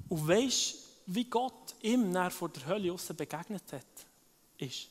[0.09, 3.85] Und du, wie Gott ihm nach vor der Hölle begegnet hat?
[4.59, 4.88] Ist.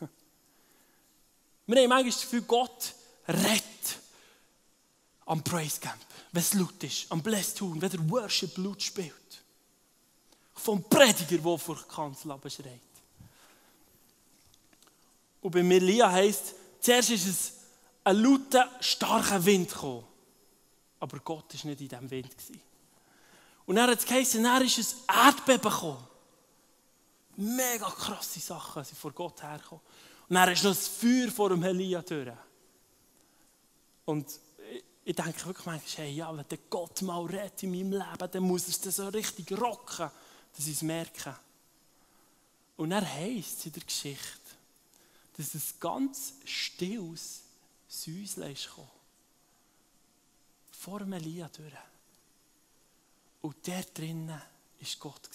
[1.66, 2.94] Wir haben manchmal das Gefühl, Gott
[3.28, 3.98] rettet
[5.26, 9.14] am Praise Camp, wenn es laut ist, am Blessed Tun, wenn der Worship laut spielt.
[10.54, 12.80] Vom Prediger, der vor der Kanzel schreit.
[15.40, 17.52] Und bei Melia heisst, zuerst ist es
[18.04, 20.04] ein lauter, starker Wind gekommen.
[20.98, 22.36] Aber Gott war nicht in diesem Wind.
[23.70, 26.04] Und er hat es geheißen, er ist ein Erdbeben gekommen.
[27.36, 29.84] Mega krasse Sachen sind vor Gott hergekommen.
[30.28, 32.32] Und er ist noch das Feuer vor dem Elia durch.
[34.06, 34.26] Und
[35.04, 38.42] ich denke wirklich manchmal, hey, ja, wenn der Gott mal redet in meinem Leben, dann
[38.42, 40.10] muss er es so richtig rocken,
[40.56, 41.36] dass ich es merke.
[42.76, 44.50] Und er heisst es in der Geschichte,
[45.36, 47.42] dass es ganz stilles
[47.86, 48.90] Säuseln ist gekommen.
[50.72, 51.89] Vor dem Elia durch.
[53.42, 55.28] Und der drinnen war Gott.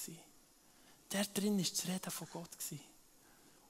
[1.12, 2.50] Der drinnen war das Reden von Gott.
[2.72, 2.82] Und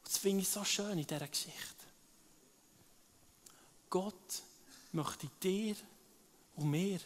[0.04, 1.86] das finde ich so schön in dieser Geschichte.
[3.90, 4.44] Gott
[4.92, 5.76] möchte dir
[6.56, 7.00] und mir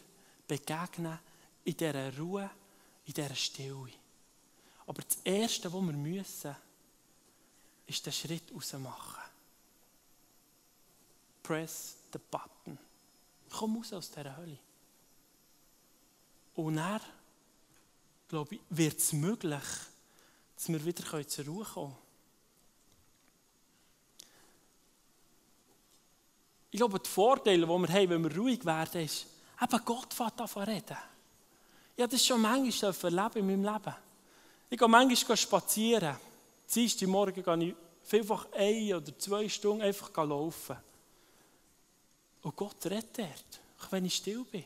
[0.48, 1.20] begegnen
[1.64, 2.50] in dieser Ruhe,
[3.06, 3.94] in dieser Stille.
[4.88, 6.56] Aber das Erste, was wir müssen,
[7.86, 9.30] ist den Schritt rausmachen
[11.50, 12.78] press the button.
[13.50, 14.60] Komm raus aus dieser Hölle.
[16.54, 17.02] Und dann,
[18.30, 19.64] glaube ich, wird es möglich,
[20.56, 21.96] dass wir wieder zur Ruhe kommen können.
[26.72, 29.26] Ich glaube, die Vorteile, die wir haben, wenn wir ruhig werden, ist,
[29.62, 30.98] Eben Gott fängt an reden.
[31.96, 33.96] Ich habe das schon manchmal erleben in meinem Leben.
[34.70, 36.16] Ich gehe manchmal spazieren.
[36.74, 40.78] Dienstag Morgen gehe ich vielfach ein oder zwei Stunden einfach laufen.
[42.42, 44.64] Und Gott redet dort, auch wenn ich still bin.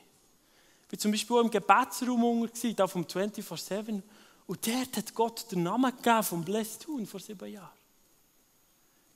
[0.93, 4.03] War zum Beispiel im Gebetsraum unter, da vom 24-7.
[4.45, 7.71] Und dort hat Gott den Namen gegeben vom Blessed Tun vor sieben Jahren.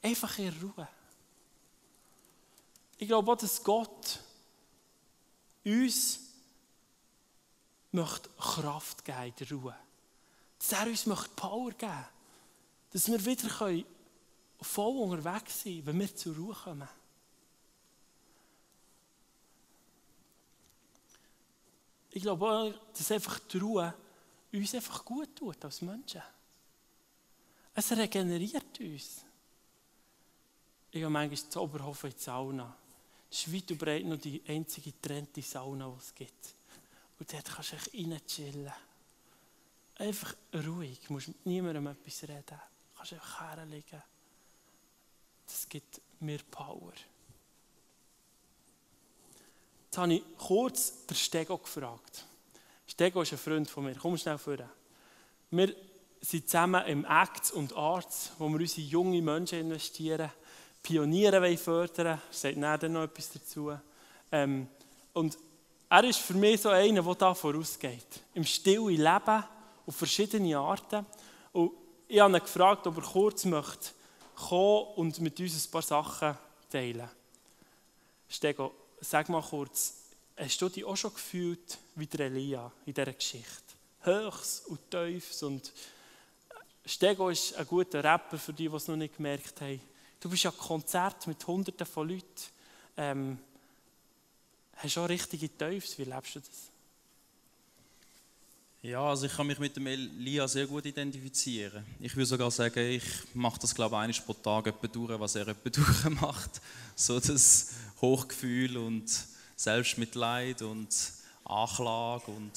[0.02, 0.88] Einfach in Ruhe.
[2.98, 4.20] Ich glaube auch, dass Gott
[5.64, 6.20] uns
[7.92, 9.76] möchte Kraft geben in der Ruhe.
[10.58, 12.10] Dass er uns möchte Power geben möchte.
[12.94, 13.84] Dass wir wieder
[14.62, 16.90] voll unterwegs sein können, wenn wir zur Ruhe kommen.
[22.12, 23.94] Ich glaube auch, dass einfach die Ruhe
[24.52, 26.22] uns einfach gut tut als Menschen.
[27.74, 29.24] Es regeneriert uns.
[30.92, 32.76] Ich habe manchmal zu Oberhofen in die Sauna.
[33.30, 36.56] Das ist weit und breit noch die einzige getrennte Sauna, die es gibt.
[37.20, 38.74] Und dort kannst du echt rein chillen.
[39.96, 42.44] Einfach ruhig, du musst mit niemandem etwas reden.
[42.48, 44.02] Du kannst einfach herlegen.
[45.46, 46.94] Das gibt mir Power.
[49.88, 52.26] Jetzt habe ich kurz den Stego gefragt.
[52.86, 53.96] Stego ist ein Freund von mir.
[53.96, 54.58] Komm schnell vor.
[55.50, 55.74] Wir
[56.20, 60.30] sind zusammen im Acts und Arts, wo wir unsere jungen Menschen investieren,
[60.84, 62.22] Pioniere fördern wollen.
[62.32, 63.72] Sagt dann noch etwas dazu.
[64.32, 64.68] Ähm,
[65.14, 65.38] und
[65.90, 68.22] er ist für mich so einer, der da vorausgeht.
[68.34, 69.44] Im stillen Leben,
[69.86, 71.06] auf verschiedene Arten.
[71.54, 71.72] Und
[72.10, 73.92] ich habe ihn gefragt, ob er kurz möchte
[74.36, 76.38] kommen und mit uns ein paar Sachen
[76.70, 77.10] teilen.
[78.30, 79.94] Stego, sag mal kurz,
[80.36, 83.76] hast du dich auch schon gefühlt wie der Elia in dieser Geschichte?
[84.02, 85.72] Höchst und Tiefs und
[86.86, 89.82] Stego ist ein guter Rapper für die, die es noch nicht gemerkt haben.
[90.20, 92.26] Du bist ja Konzert mit Hunderten von Leuten.
[92.96, 93.40] Ähm,
[94.78, 95.98] hast du auch richtige Teufels.
[95.98, 96.72] Wie lebst du das?
[98.84, 101.84] Ja, also ich kann mich mit dem Elia sehr gut identifizieren.
[102.00, 105.36] Ich würde sogar sagen, ich mache das glaube ich einmal pro Tag etwa durch, was
[105.36, 106.62] er etwa durchmacht.
[106.96, 109.10] So das Hochgefühl und
[109.56, 110.90] Selbstmitleid und
[111.44, 112.52] Anklage und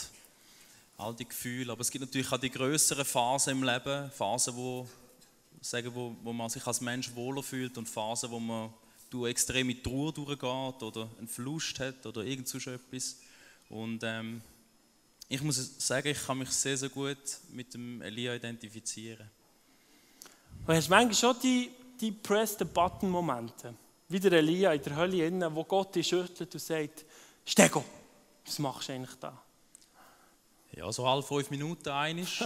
[0.98, 1.72] all die Gefühle.
[1.72, 4.86] Aber es gibt natürlich auch die größeren Phasen im Leben, Phasen, wo,
[5.62, 8.68] sagen, wo, wo man sich als Mensch wohler fühlt und Phasen, wo man
[9.08, 13.16] durch extreme Trauer durchgeht oder einen Verlust hat oder irgend so etwas.
[13.70, 14.42] Und ähm,
[15.32, 17.16] ich muss sagen, ich kann mich sehr, sehr gut
[17.52, 19.30] mit dem Elia identifizieren.
[20.66, 23.72] Du hast manchmal schon die, die Press-the-Button-Momente,
[24.08, 27.04] wie der Elia in der Hölle, innen, wo Gott dich schüttelt und sagt,
[27.46, 27.84] Stego,
[28.44, 29.40] was machst du eigentlich da?
[30.72, 32.44] Ja, so alle fünf Minuten einig.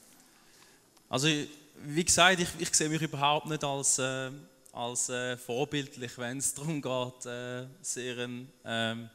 [1.08, 3.98] also, wie gesagt, ich, ich sehe mich überhaupt nicht als...
[3.98, 4.30] Äh,
[4.74, 9.10] als äh, vorbildlich, wenn es darum geht, äh, sehr einen ähm,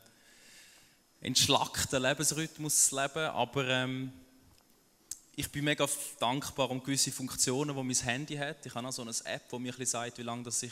[1.28, 3.26] entschlackten Lebensrhythmus zu leben.
[3.26, 4.12] Aber ähm,
[5.36, 5.88] ich bin mega
[6.20, 8.66] dankbar um gewisse Funktionen, die mein Handy hat.
[8.66, 10.72] Ich habe auch so eine App, die mir ein bisschen sagt, wie lange ich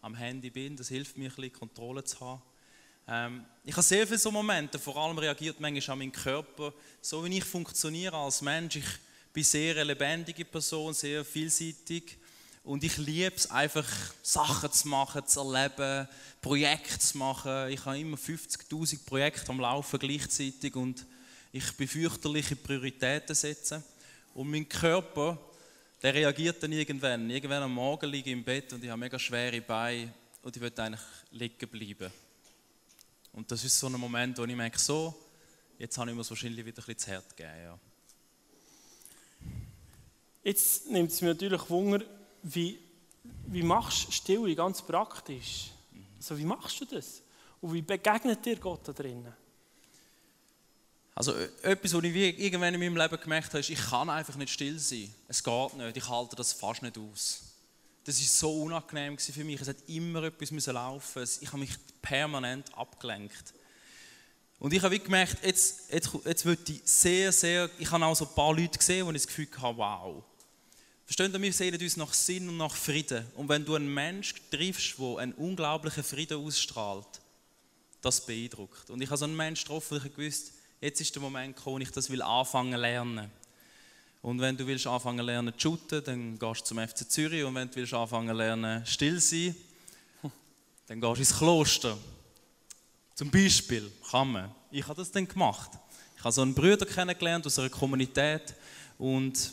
[0.00, 0.76] am Handy bin.
[0.76, 2.42] Das hilft mir ein bisschen, Kontrolle zu haben.
[3.06, 7.22] Ähm, ich habe sehr viele so Momente, vor allem reagiert manchmal an meinen Körper, so
[7.24, 8.76] wie ich funktioniere als Mensch.
[8.76, 8.86] Ich
[9.34, 12.16] bin sehr eine lebendige Person, sehr vielseitig.
[12.64, 13.86] Und ich liebe es einfach,
[14.22, 16.08] Sachen zu machen, zu erleben,
[16.40, 17.68] Projekte zu machen.
[17.68, 21.04] Ich habe immer 50.000 Projekte am Laufen gleichzeitig und
[21.52, 23.84] ich bin fürchterliche Prioritäten setzen.
[24.32, 25.38] Und mein Körper,
[26.02, 27.28] der reagiert dann irgendwann.
[27.28, 30.62] Irgendwann am Morgen liege ich im Bett und ich habe mega schwere Beine und ich
[30.62, 31.00] will eigentlich
[31.32, 32.10] liegen bleiben.
[33.32, 35.14] Und das ist so ein Moment, wo ich merke, so,
[35.78, 37.62] jetzt habe ich mir es wahrscheinlich wieder ein bisschen zu hart gegeben.
[37.62, 37.78] Ja.
[40.42, 42.04] Jetzt nimmt es mir natürlich Wunder,
[42.44, 42.78] wie,
[43.46, 45.70] wie machst du Stille ganz praktisch?
[46.18, 47.22] Also wie machst du das?
[47.60, 49.32] Und wie begegnet dir Gott da drinnen?
[51.14, 54.52] Also etwas, was ich irgendwann in meinem Leben gemerkt habe, ist, ich kann einfach nicht
[54.52, 55.14] still sein.
[55.28, 57.42] Es geht nicht, ich halte das fast nicht aus.
[58.04, 59.60] Das war so unangenehm für mich.
[59.60, 61.26] Es hat immer etwas laufen.
[61.40, 61.70] Ich habe mich
[62.02, 63.54] permanent abgelenkt.
[64.58, 68.26] Und ich habe gemerkt, jetzt, jetzt, jetzt würde ich sehr, sehr, ich habe auch so
[68.26, 70.22] ein paar Leute gesehen, wo ich das Gefühl hatte, wow,
[71.04, 73.26] Versteht ihr, wir sehen uns nach Sinn und nach Frieden.
[73.34, 77.06] Und wenn du einen Menschen triffst, der einen unglaublichen Frieden ausstrahlt,
[78.00, 78.90] das beeindruckt.
[78.90, 81.90] Und ich habe so einen Menschen getroffen, ich gewusst, jetzt ist der Moment gekommen, ich
[81.90, 83.30] das will anfangen zu lernen.
[84.22, 87.44] Und wenn du willst anfangen lernen zu shooten, dann gehst du zum FC Zürich.
[87.44, 89.54] Und wenn du willst anfangen lernen still sein,
[90.86, 91.98] dann gehst du ins Kloster.
[93.14, 94.54] Zum Beispiel kann man.
[94.70, 95.70] Ich habe das dann gemacht.
[96.16, 98.54] Ich habe so einen Bruder kennengelernt aus einer Kommunität
[98.96, 99.52] und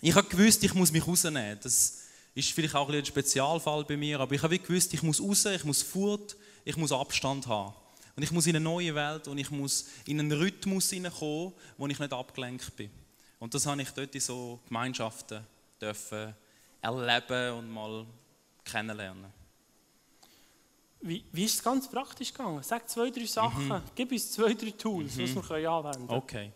[0.00, 1.58] ich habe gewusst, ich muss mich rausnehmen.
[1.62, 5.44] Das ist vielleicht auch ein, Spezialfall bei mir, aber ich habe gewusst, ich muss raus,
[5.44, 7.74] ich muss fort, ich muss Abstand haben.
[8.16, 11.86] Und ich muss in eine neue Welt und ich muss in einen Rhythmus hineinkommen, wo
[11.86, 12.90] ich nicht abgelenkt bin.
[13.38, 15.46] Und das habe ich dort in so Gemeinschaften
[15.80, 16.34] dürfen
[16.82, 18.06] erleben und mal
[18.64, 19.32] kennenlernen.
[21.02, 22.62] Wie, wie ist es ganz praktisch gegangen?
[22.62, 23.68] Sag zwei, drei Sachen.
[23.68, 23.82] Mhm.
[23.94, 25.24] Gib uns zwei, drei Tools, mhm.
[25.24, 26.18] die wir können anwenden können.
[26.18, 26.52] Okay.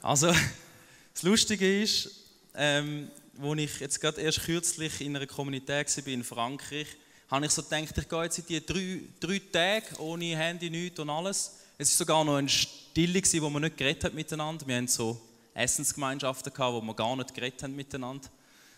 [0.00, 0.32] Also,
[1.12, 2.21] das Lustige ist,
[2.54, 6.86] ähm, als ich jetzt gerade erst kürzlich in einer Kommunität war in Frankreich,
[7.30, 11.00] habe ich so gedacht, ich gehe jetzt in die drei, drei Tage ohne Handy, nichts
[11.00, 11.52] und alles.
[11.78, 14.66] Es war sogar noch eine Stille, wo wir nicht geredet haben miteinander.
[14.66, 15.20] Wir hatten so
[15.54, 18.28] Essensgemeinschaften, gehabt, wo wir gar nicht geredet haben miteinander.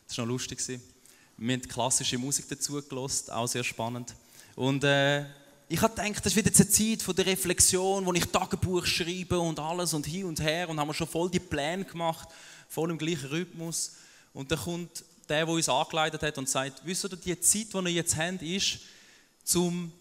[0.07, 0.61] Das war noch lustig.
[1.37, 4.15] Wir haben klassische Musik dazu gelost, auch sehr spannend.
[4.55, 5.25] Und äh,
[5.69, 9.39] ich habe gedacht, das ist wieder eine Zeit von der Reflexion, wo ich Tagebuch schreibe
[9.39, 12.29] und alles und hin und her und haben wir schon voll die Pläne gemacht,
[12.69, 13.93] voll im gleichen Rhythmus.
[14.33, 17.79] Und dann kommt der, der uns angeleitet hat und sagt, wisst ihr, die Zeit, die
[17.79, 18.81] ihr jetzt habt, ist,
[19.43, 19.93] zum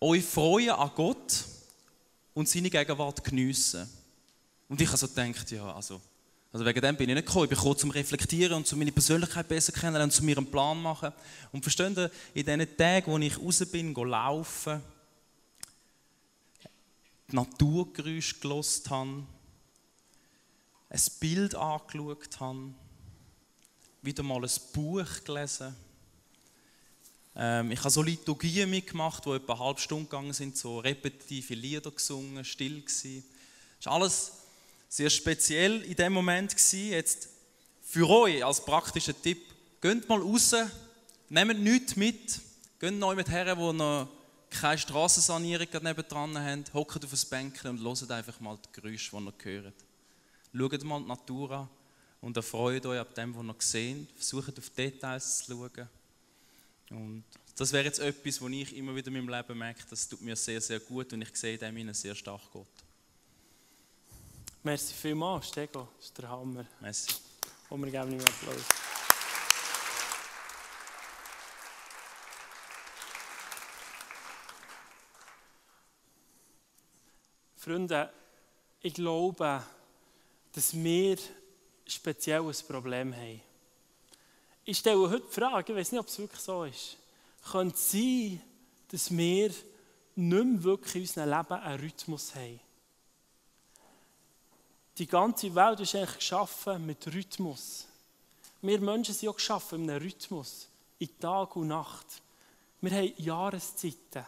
[0.00, 1.44] euch freuen an Gott
[2.34, 3.88] und seine Gegenwart geniessen.
[4.68, 6.00] Und ich habe so gedacht, ja, also
[6.52, 7.44] also wegen dem bin ich nicht gekommen.
[7.44, 10.50] Ich bin gekommen, zum Reflektieren und zu meine Persönlichkeit besser kennenlernen und zu mir einen
[10.50, 11.10] Plan machen.
[11.50, 14.82] Und verstehen Sie, in diesen Tagen, wo ich raus bin, laufen,
[17.30, 19.22] die Naturgeräusche gelost habe,
[20.92, 22.74] ein Bild angeschaut habe,
[24.02, 25.74] wieder mal ein Buch gelesen.
[27.34, 31.54] Ähm, ich habe so Liturgien mitgemacht, die etwa eine halbe Stunde gegangen sind, so repetitive
[31.54, 33.24] Lieder gesungen, still gewesen.
[33.78, 34.32] Das ist alles
[34.90, 36.90] sehr speziell in dem Moment gewesen.
[36.90, 37.28] Jetzt
[37.80, 39.40] für euch als praktischer Tipp,
[39.80, 40.54] geht mal raus,
[41.30, 42.38] nehmt nichts mit,
[42.78, 44.08] geht neu mit her, wo noch
[44.50, 49.48] keine Strassensanierung nebendran haben, hockt auf ein Bänkchen und hört einfach mal die Geräusche, die
[49.48, 49.74] ihr hört.
[50.54, 51.68] Schaut mal die Natur an
[52.20, 54.12] und erfreut euch ab dem, was ihr seht.
[54.12, 55.88] Versucht auf Details zu schauen.
[56.90, 57.24] Und
[57.56, 60.36] das wäre jetzt etwas, wo ich immer wieder in meinem Leben merke, das tut mir
[60.36, 62.66] sehr, sehr gut und ich sehe dem sehr stark Gott.
[64.62, 65.88] Merci vielmals, Stego.
[65.96, 66.64] Das ist der Hammer.
[66.80, 67.14] Merci.
[67.68, 68.62] Und wir geben ihm Applaus.
[77.56, 78.12] Freunde,
[78.80, 79.62] ich glaube,
[80.52, 81.18] dass wir
[81.86, 83.40] speziell ein Problem haben.
[84.64, 86.96] Ich stelle heute die Frage, ich weiß nicht, ob es wirklich so ist.
[87.50, 88.40] Könnte es sein,
[88.88, 89.64] dass wir nicht
[90.14, 92.60] mehr wirklich in unserem Leben einen Rhythmus haben?
[94.98, 97.86] Die ganze Welt ist eigentlich geschaffen mit Rhythmus.
[98.60, 102.06] Wir Menschen sind auch geschaffen mit einem Rhythmus, in Tag und Nacht.
[102.80, 104.24] Wir haben Jahreszeiten.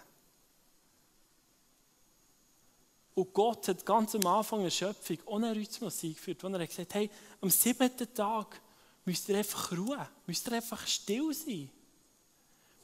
[3.14, 6.94] Und Gott hat ganz am Anfang der Schöpfung ohne Rhythmus eingeführt, wo er gesagt hat,
[6.94, 7.10] hey,
[7.40, 8.60] am siebten Tag
[9.04, 11.70] müsst ihr einfach ruhen, müsst ihr einfach still sein,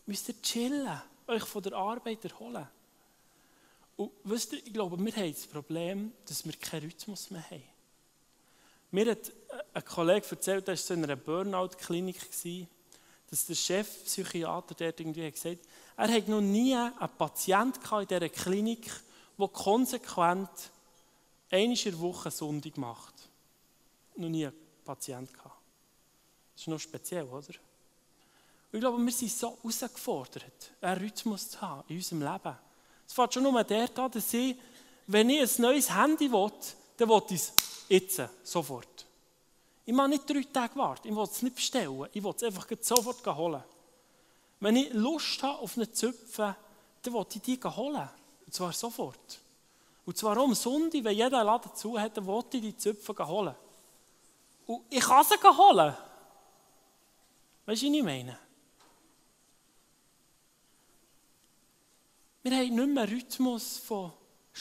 [0.07, 2.67] müsst ihr chillen, euch von der Arbeit erholen.
[3.97, 7.63] Und wisst ihr, ich glaube, wir haben das Problem, dass wir keinen Rhythmus mehr haben.
[8.93, 9.33] Mir hat
[9.75, 12.19] ein Kollege erzählt, er war in einer Burnout-Klinik,
[13.31, 18.29] dass der Chefpsychiater dort irgendwie gesagt hat, er hat noch nie einen Patienten in dieser
[18.29, 18.91] Klinik,
[19.41, 20.51] der konsequent
[21.51, 23.15] einmal in der Woche Sonntag macht.
[24.17, 25.57] Noch nie einen Patienten gehabt.
[26.55, 27.55] Das ist noch speziell, oder?
[28.73, 32.57] Und ich glaube, wir sind so herausgefordert, einen Rhythmus zu haben in unserem Leben.
[33.07, 34.57] Es fängt schon nur dort an, dass ich,
[35.07, 36.53] wenn ich ein neues Handy will,
[36.97, 37.53] dann will ich es
[37.89, 39.07] jetzt, sofort.
[39.85, 42.69] Ich muss nicht drei Tage warten, ich will es nicht bestellen, ich will es einfach
[42.81, 43.65] sofort holen.
[44.61, 46.55] Wenn ich Lust habe auf eine Zöpfe,
[47.03, 48.09] dann will ich die holen.
[48.51, 49.39] Und zwar sofort.
[50.05, 53.55] Und zwar am Sonntag, wenn jeder Laden zu hat, will ich die Zöpfe holen.
[54.67, 55.95] Und ich kann sie holen.
[57.65, 58.37] Weißt du, was ich meine?
[62.43, 64.13] Wir haben nicht mehr Rhythmus von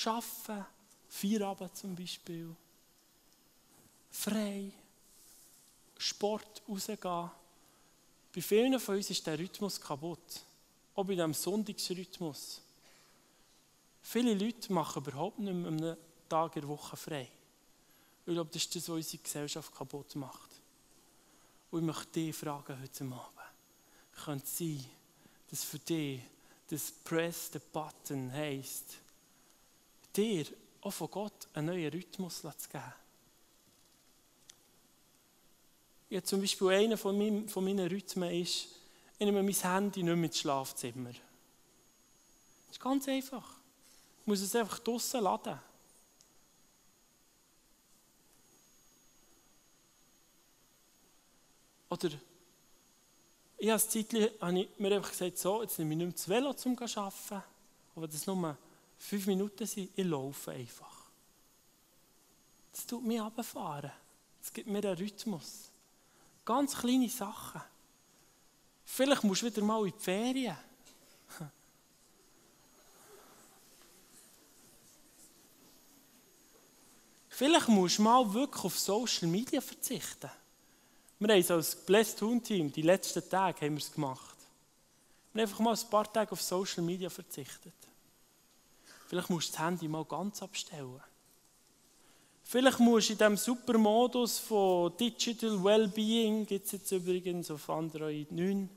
[0.06, 0.68] Arbeiten,
[1.08, 2.56] Feierabend zum Beispiel,
[4.12, 4.72] frei,
[5.98, 7.32] Sport, rausgehen.
[8.36, 10.44] Bei vielen von uns ist der Rhythmus kaputt.
[10.94, 12.62] Auch bei diesem Sonntagsrhythmus.
[14.12, 15.97] Viele Leute machen überhaupt nicht mehr einen
[16.28, 17.30] Tag in der Woche frei.
[18.26, 20.49] Ich glaube, das ist das, was unsere Gesellschaft kaputt macht.
[21.70, 23.24] Und ich möchte dich fragen heute Abend.
[24.26, 24.84] Könnte es sein,
[25.51, 26.22] dass für dich
[26.72, 28.97] das Press the Button heisst,
[30.16, 30.43] dir
[30.82, 32.93] auch von Gott einen neuen Rhythmus zu geben?
[36.10, 38.70] Ja, zum Beispiel einer von, meinem, von meinen Rhythmen ist,
[39.20, 41.12] ich nehme mein Handy nicht mehr ins Schlafzimmer.
[41.12, 43.59] Das ist ganz einfach.
[44.30, 45.57] Muss es einfach draussen laden.
[51.89, 52.09] Oder
[53.57, 56.30] ich habe, Zeitchen, habe ich mir einfach gesagt, so, jetzt nehme ich nicht mehr das
[56.30, 57.43] Velo zum Arbeiten,
[57.95, 58.55] aber das nur
[58.99, 61.09] fünf Minuten sind, ich laufe einfach.
[62.71, 63.91] Das tut mich runterfahren.
[64.41, 65.71] Das gibt mir einen Rhythmus.
[66.45, 67.61] Ganz kleine Sachen.
[68.86, 70.57] Vielleicht musst du wieder mal in die Ferien.
[77.40, 80.30] Vielleicht musst du mal wirklich auf Social Media verzichten.
[81.20, 84.36] Wir haben es als Blessed Toon Team, die letzten Tage haben wir es gemacht.
[85.32, 87.72] Wir haben einfach mal ein paar Tage auf Social Media verzichtet.
[89.08, 91.02] Vielleicht musst du das Handy mal ganz abstellen.
[92.44, 97.70] Vielleicht musst du in diesem super Modus von Digital Wellbeing, gibt es jetzt übrigens auf
[97.70, 98.70] Android 9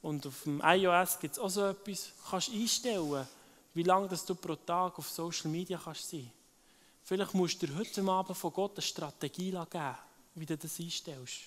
[0.00, 3.26] und auf dem iOS gibt es auch so etwas, kannst einstellen,
[3.74, 6.30] wie lange du pro Tag auf Social Media kannst sein.
[7.04, 9.94] Vielleicht musst du dir heute Abend von Gott eine Strategie geben,
[10.34, 11.40] wie du das einstellst.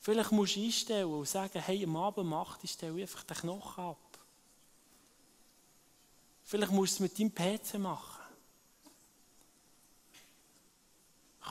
[0.00, 3.84] Vielleicht musst du einstellen und sagen, hey, am Abend macht ich stelle einfach den Knochen
[3.84, 4.18] ab.
[6.42, 8.20] Vielleicht musst du es mit deinem PC machen.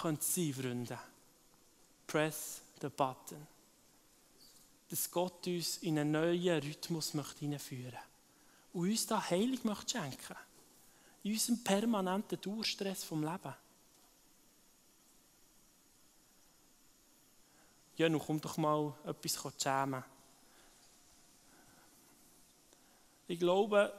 [0.02, 1.00] Könnte es sein, Freunde.
[2.08, 3.48] Press the button.
[4.90, 8.00] Dass Gott uns in einen neuen Rhythmus hineinführen möchte.
[8.74, 10.36] Und uns da Heilung möchte schenken
[11.24, 13.54] In unserem permanenten Durstress vom Leben.
[17.98, 20.04] Ja, nun komm doch mal etwas schämen.
[23.28, 23.94] Ich glaube,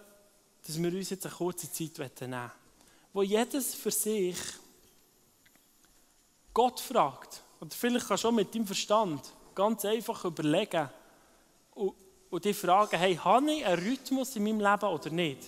[0.66, 2.50] dass wir uns jetzt eine kurze Zeit nehmen wollen,
[3.12, 4.36] wo jedes für sich
[6.52, 7.42] Gott fragt.
[7.60, 10.88] Oder vielleicht kannst du auch mit deinem Verstand ganz einfach überlegen
[11.74, 11.94] und,
[12.30, 15.46] und dich fragen, hey, habe ich einen Rhythmus in meinem Leben oder nicht?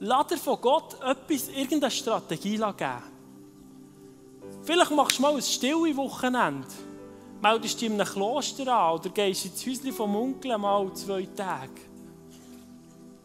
[0.00, 3.02] Lass dir von Gott etwas, irgendeine Strategie geben.
[4.62, 6.66] Vielleicht machst du mal ein stille Wochenende.
[7.40, 11.70] Meldest dich in einem Kloster an oder gehst ins Häuschen vom Onkel mal zwei Tage.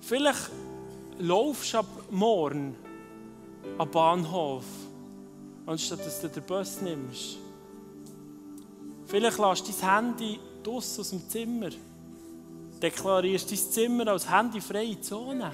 [0.01, 0.49] Vielleicht
[1.19, 2.75] laufst du ab morgen
[3.77, 4.65] am Bahnhof,
[5.65, 7.37] anstatt dass du den Bus nimmst.
[9.07, 11.69] Vielleicht lässt du dein Handy draussen aus dem Zimmer.
[12.81, 15.51] Deklarierst dein Zimmer als handyfreie Zone.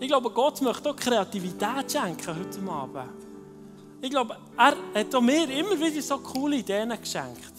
[0.00, 3.24] Ich glaube, Gott möchte auch Kreativität schenken heute Abend.
[4.00, 7.54] Ich glaube, er hat auch mir immer wieder so coole Ideen geschenkt.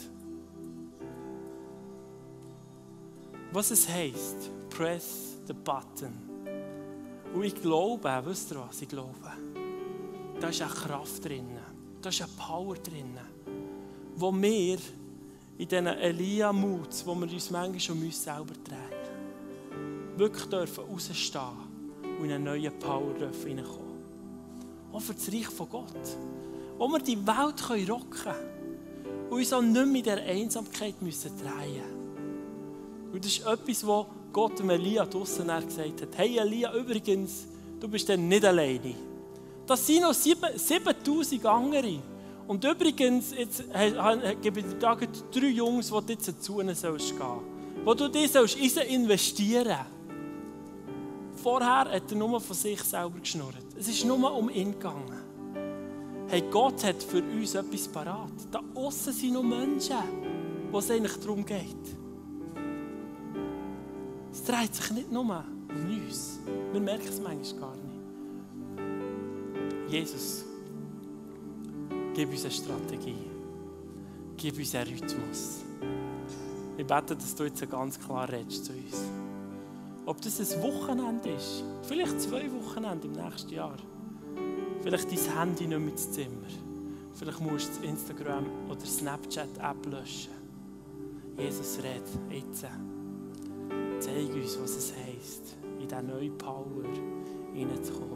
[3.52, 6.14] Was es heisst, press the button.
[7.34, 9.14] Und ich glaube, wisst ihr was, ich glaube,
[10.40, 11.58] da ist eine Kraft drin,
[12.02, 13.18] da ist eine Power drin,
[14.16, 14.78] wo wir
[15.58, 21.65] in diesen Elia-Moods, wo wir uns manchmal schon uns selber drehen, wirklich dürfen rausstehen
[22.20, 23.96] und in eine neue Power dürfen hineinkommen.
[24.92, 26.18] Auch für das Reich von Gott.
[26.78, 31.32] Wo wir die Welt rocken können und uns auch nicht mehr in dieser Einsamkeit müssen
[31.38, 33.14] drehen müssen.
[33.14, 36.18] Und das ist etwas, was Gott dem Elia draussen gesagt hat.
[36.18, 37.46] Hey Elia, übrigens,
[37.80, 38.94] du bist dann nicht alleine.
[39.66, 42.00] Das sind noch 7000 andere.
[42.48, 43.64] Und übrigens, jetzt
[44.42, 44.98] gebe ich dir
[45.32, 47.40] drei Jungs, die jetzt zu ihnen sollst gehen.
[47.84, 49.95] Wo du die sollst investieren sollst.
[51.46, 53.68] Vorher hat er nur von sich selber geschnurrt.
[53.78, 56.26] Es ist nur um ihn gegangen.
[56.28, 58.32] Hey, Gott hat für uns etwas parat.
[58.50, 59.96] Da außen sind noch Menschen,
[60.72, 61.86] wo es eigentlich darum geht.
[64.32, 66.40] Es dreht sich nicht nur um uns.
[66.72, 67.94] Wir merken es manchmal gar nicht.
[69.92, 70.46] Jesus,
[72.16, 73.30] gib uns eine Strategie.
[74.36, 75.60] Gib uns einen Rhythmus.
[76.76, 79.25] Ich bete, dass du jetzt ganz klar redest zu uns.
[80.08, 83.76] Ob das ein Wochenende ist, vielleicht zwei Wochenende im nächsten Jahr.
[84.82, 86.48] Vielleicht dein Handy nicht mehr ins Zimmer.
[87.14, 90.34] Vielleicht musst du Instagram oder Snapchat-App löschen.
[91.38, 92.66] Jesus, red jetzt.
[94.00, 96.84] Zeig uns, was es heisst, in diese neue Power
[97.54, 98.16] hineinzukommen.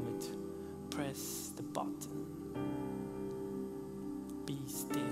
[0.91, 2.27] Press the button.
[4.45, 5.08] Be still.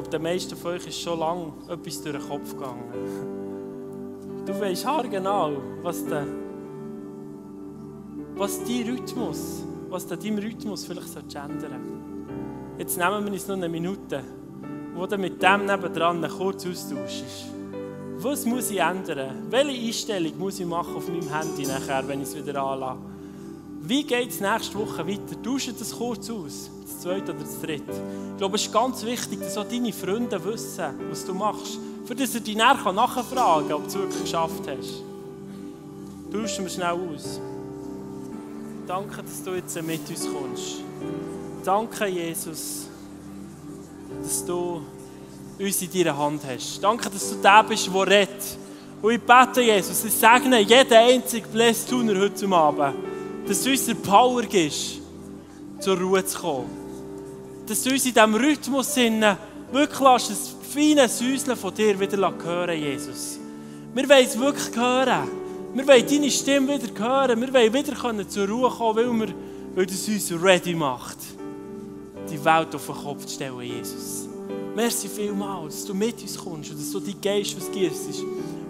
[0.00, 3.36] Glaube, den meisten von euch ist schon lange etwas durch den Kopf gegangen.
[4.46, 6.26] Du weißt haargenau, was der,
[8.34, 12.78] was dein Rhythmus, was der deinem Rhythmus vielleicht ändern sollte.
[12.78, 14.24] Jetzt nehmen wir uns noch eine Minute,
[14.94, 17.52] wo du mit dem nebendran kurz austauschst.
[18.16, 19.46] Was muss ich ändern?
[19.50, 22.98] Welche Einstellung muss ich machen auf meinem Handy nachher, wenn ich es wieder anlasse?
[23.82, 25.40] Wie geht es nächste Woche weiter?
[25.42, 26.70] Tausche das kurz aus.
[26.90, 27.92] Das zweite oder das dritte.
[28.32, 32.14] Ich glaube, es ist ganz wichtig, dass auch deine Freunde wissen, was du machst, für
[32.14, 35.02] das sie dich nachher nachfragen kann, ob du es wirklich geschafft hast.
[36.32, 37.40] Tauschen wir schnell aus.
[38.86, 40.82] Danke, dass du jetzt mit uns kommst.
[41.64, 42.88] Danke, Jesus,
[44.22, 44.82] dass du
[45.58, 46.82] uns in deiner Hand hast.
[46.82, 48.58] Danke, dass du der bist, der redet.
[49.02, 52.96] Und ich bete, Jesus, ich segne jeden einzigen Blessed Tuner heute Abend,
[53.46, 54.98] dass du uns die Power gibst,
[55.78, 56.79] zur Ruhe zu kommen.
[57.70, 62.76] Dass du uns in diesem Rhythmus wirklich lässt, das feine Säuseln von dir wieder hören,
[62.76, 63.38] Jesus.
[63.94, 65.28] Wir wollen es wirklich hören.
[65.74, 67.40] Wir wollen deine Stimme wieder hören.
[67.40, 69.34] Wir wollen wieder zur Ruhe kommen, weil, wir,
[69.76, 71.18] weil das uns ready macht,
[72.28, 74.28] die Welt auf den Kopf zu stellen, Jesus.
[74.74, 78.24] Merci vielmals, dass du mit uns kommst und dass du dein Geist ausgibst,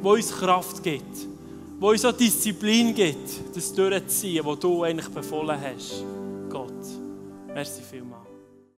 [0.05, 1.27] der uns Kraft gibt,
[1.81, 6.05] der uns auch Disziplin gibt, das durchzuziehen, was du eigentlich befohlen hast.
[6.51, 6.85] Gott,
[7.55, 8.10] merci vielmals.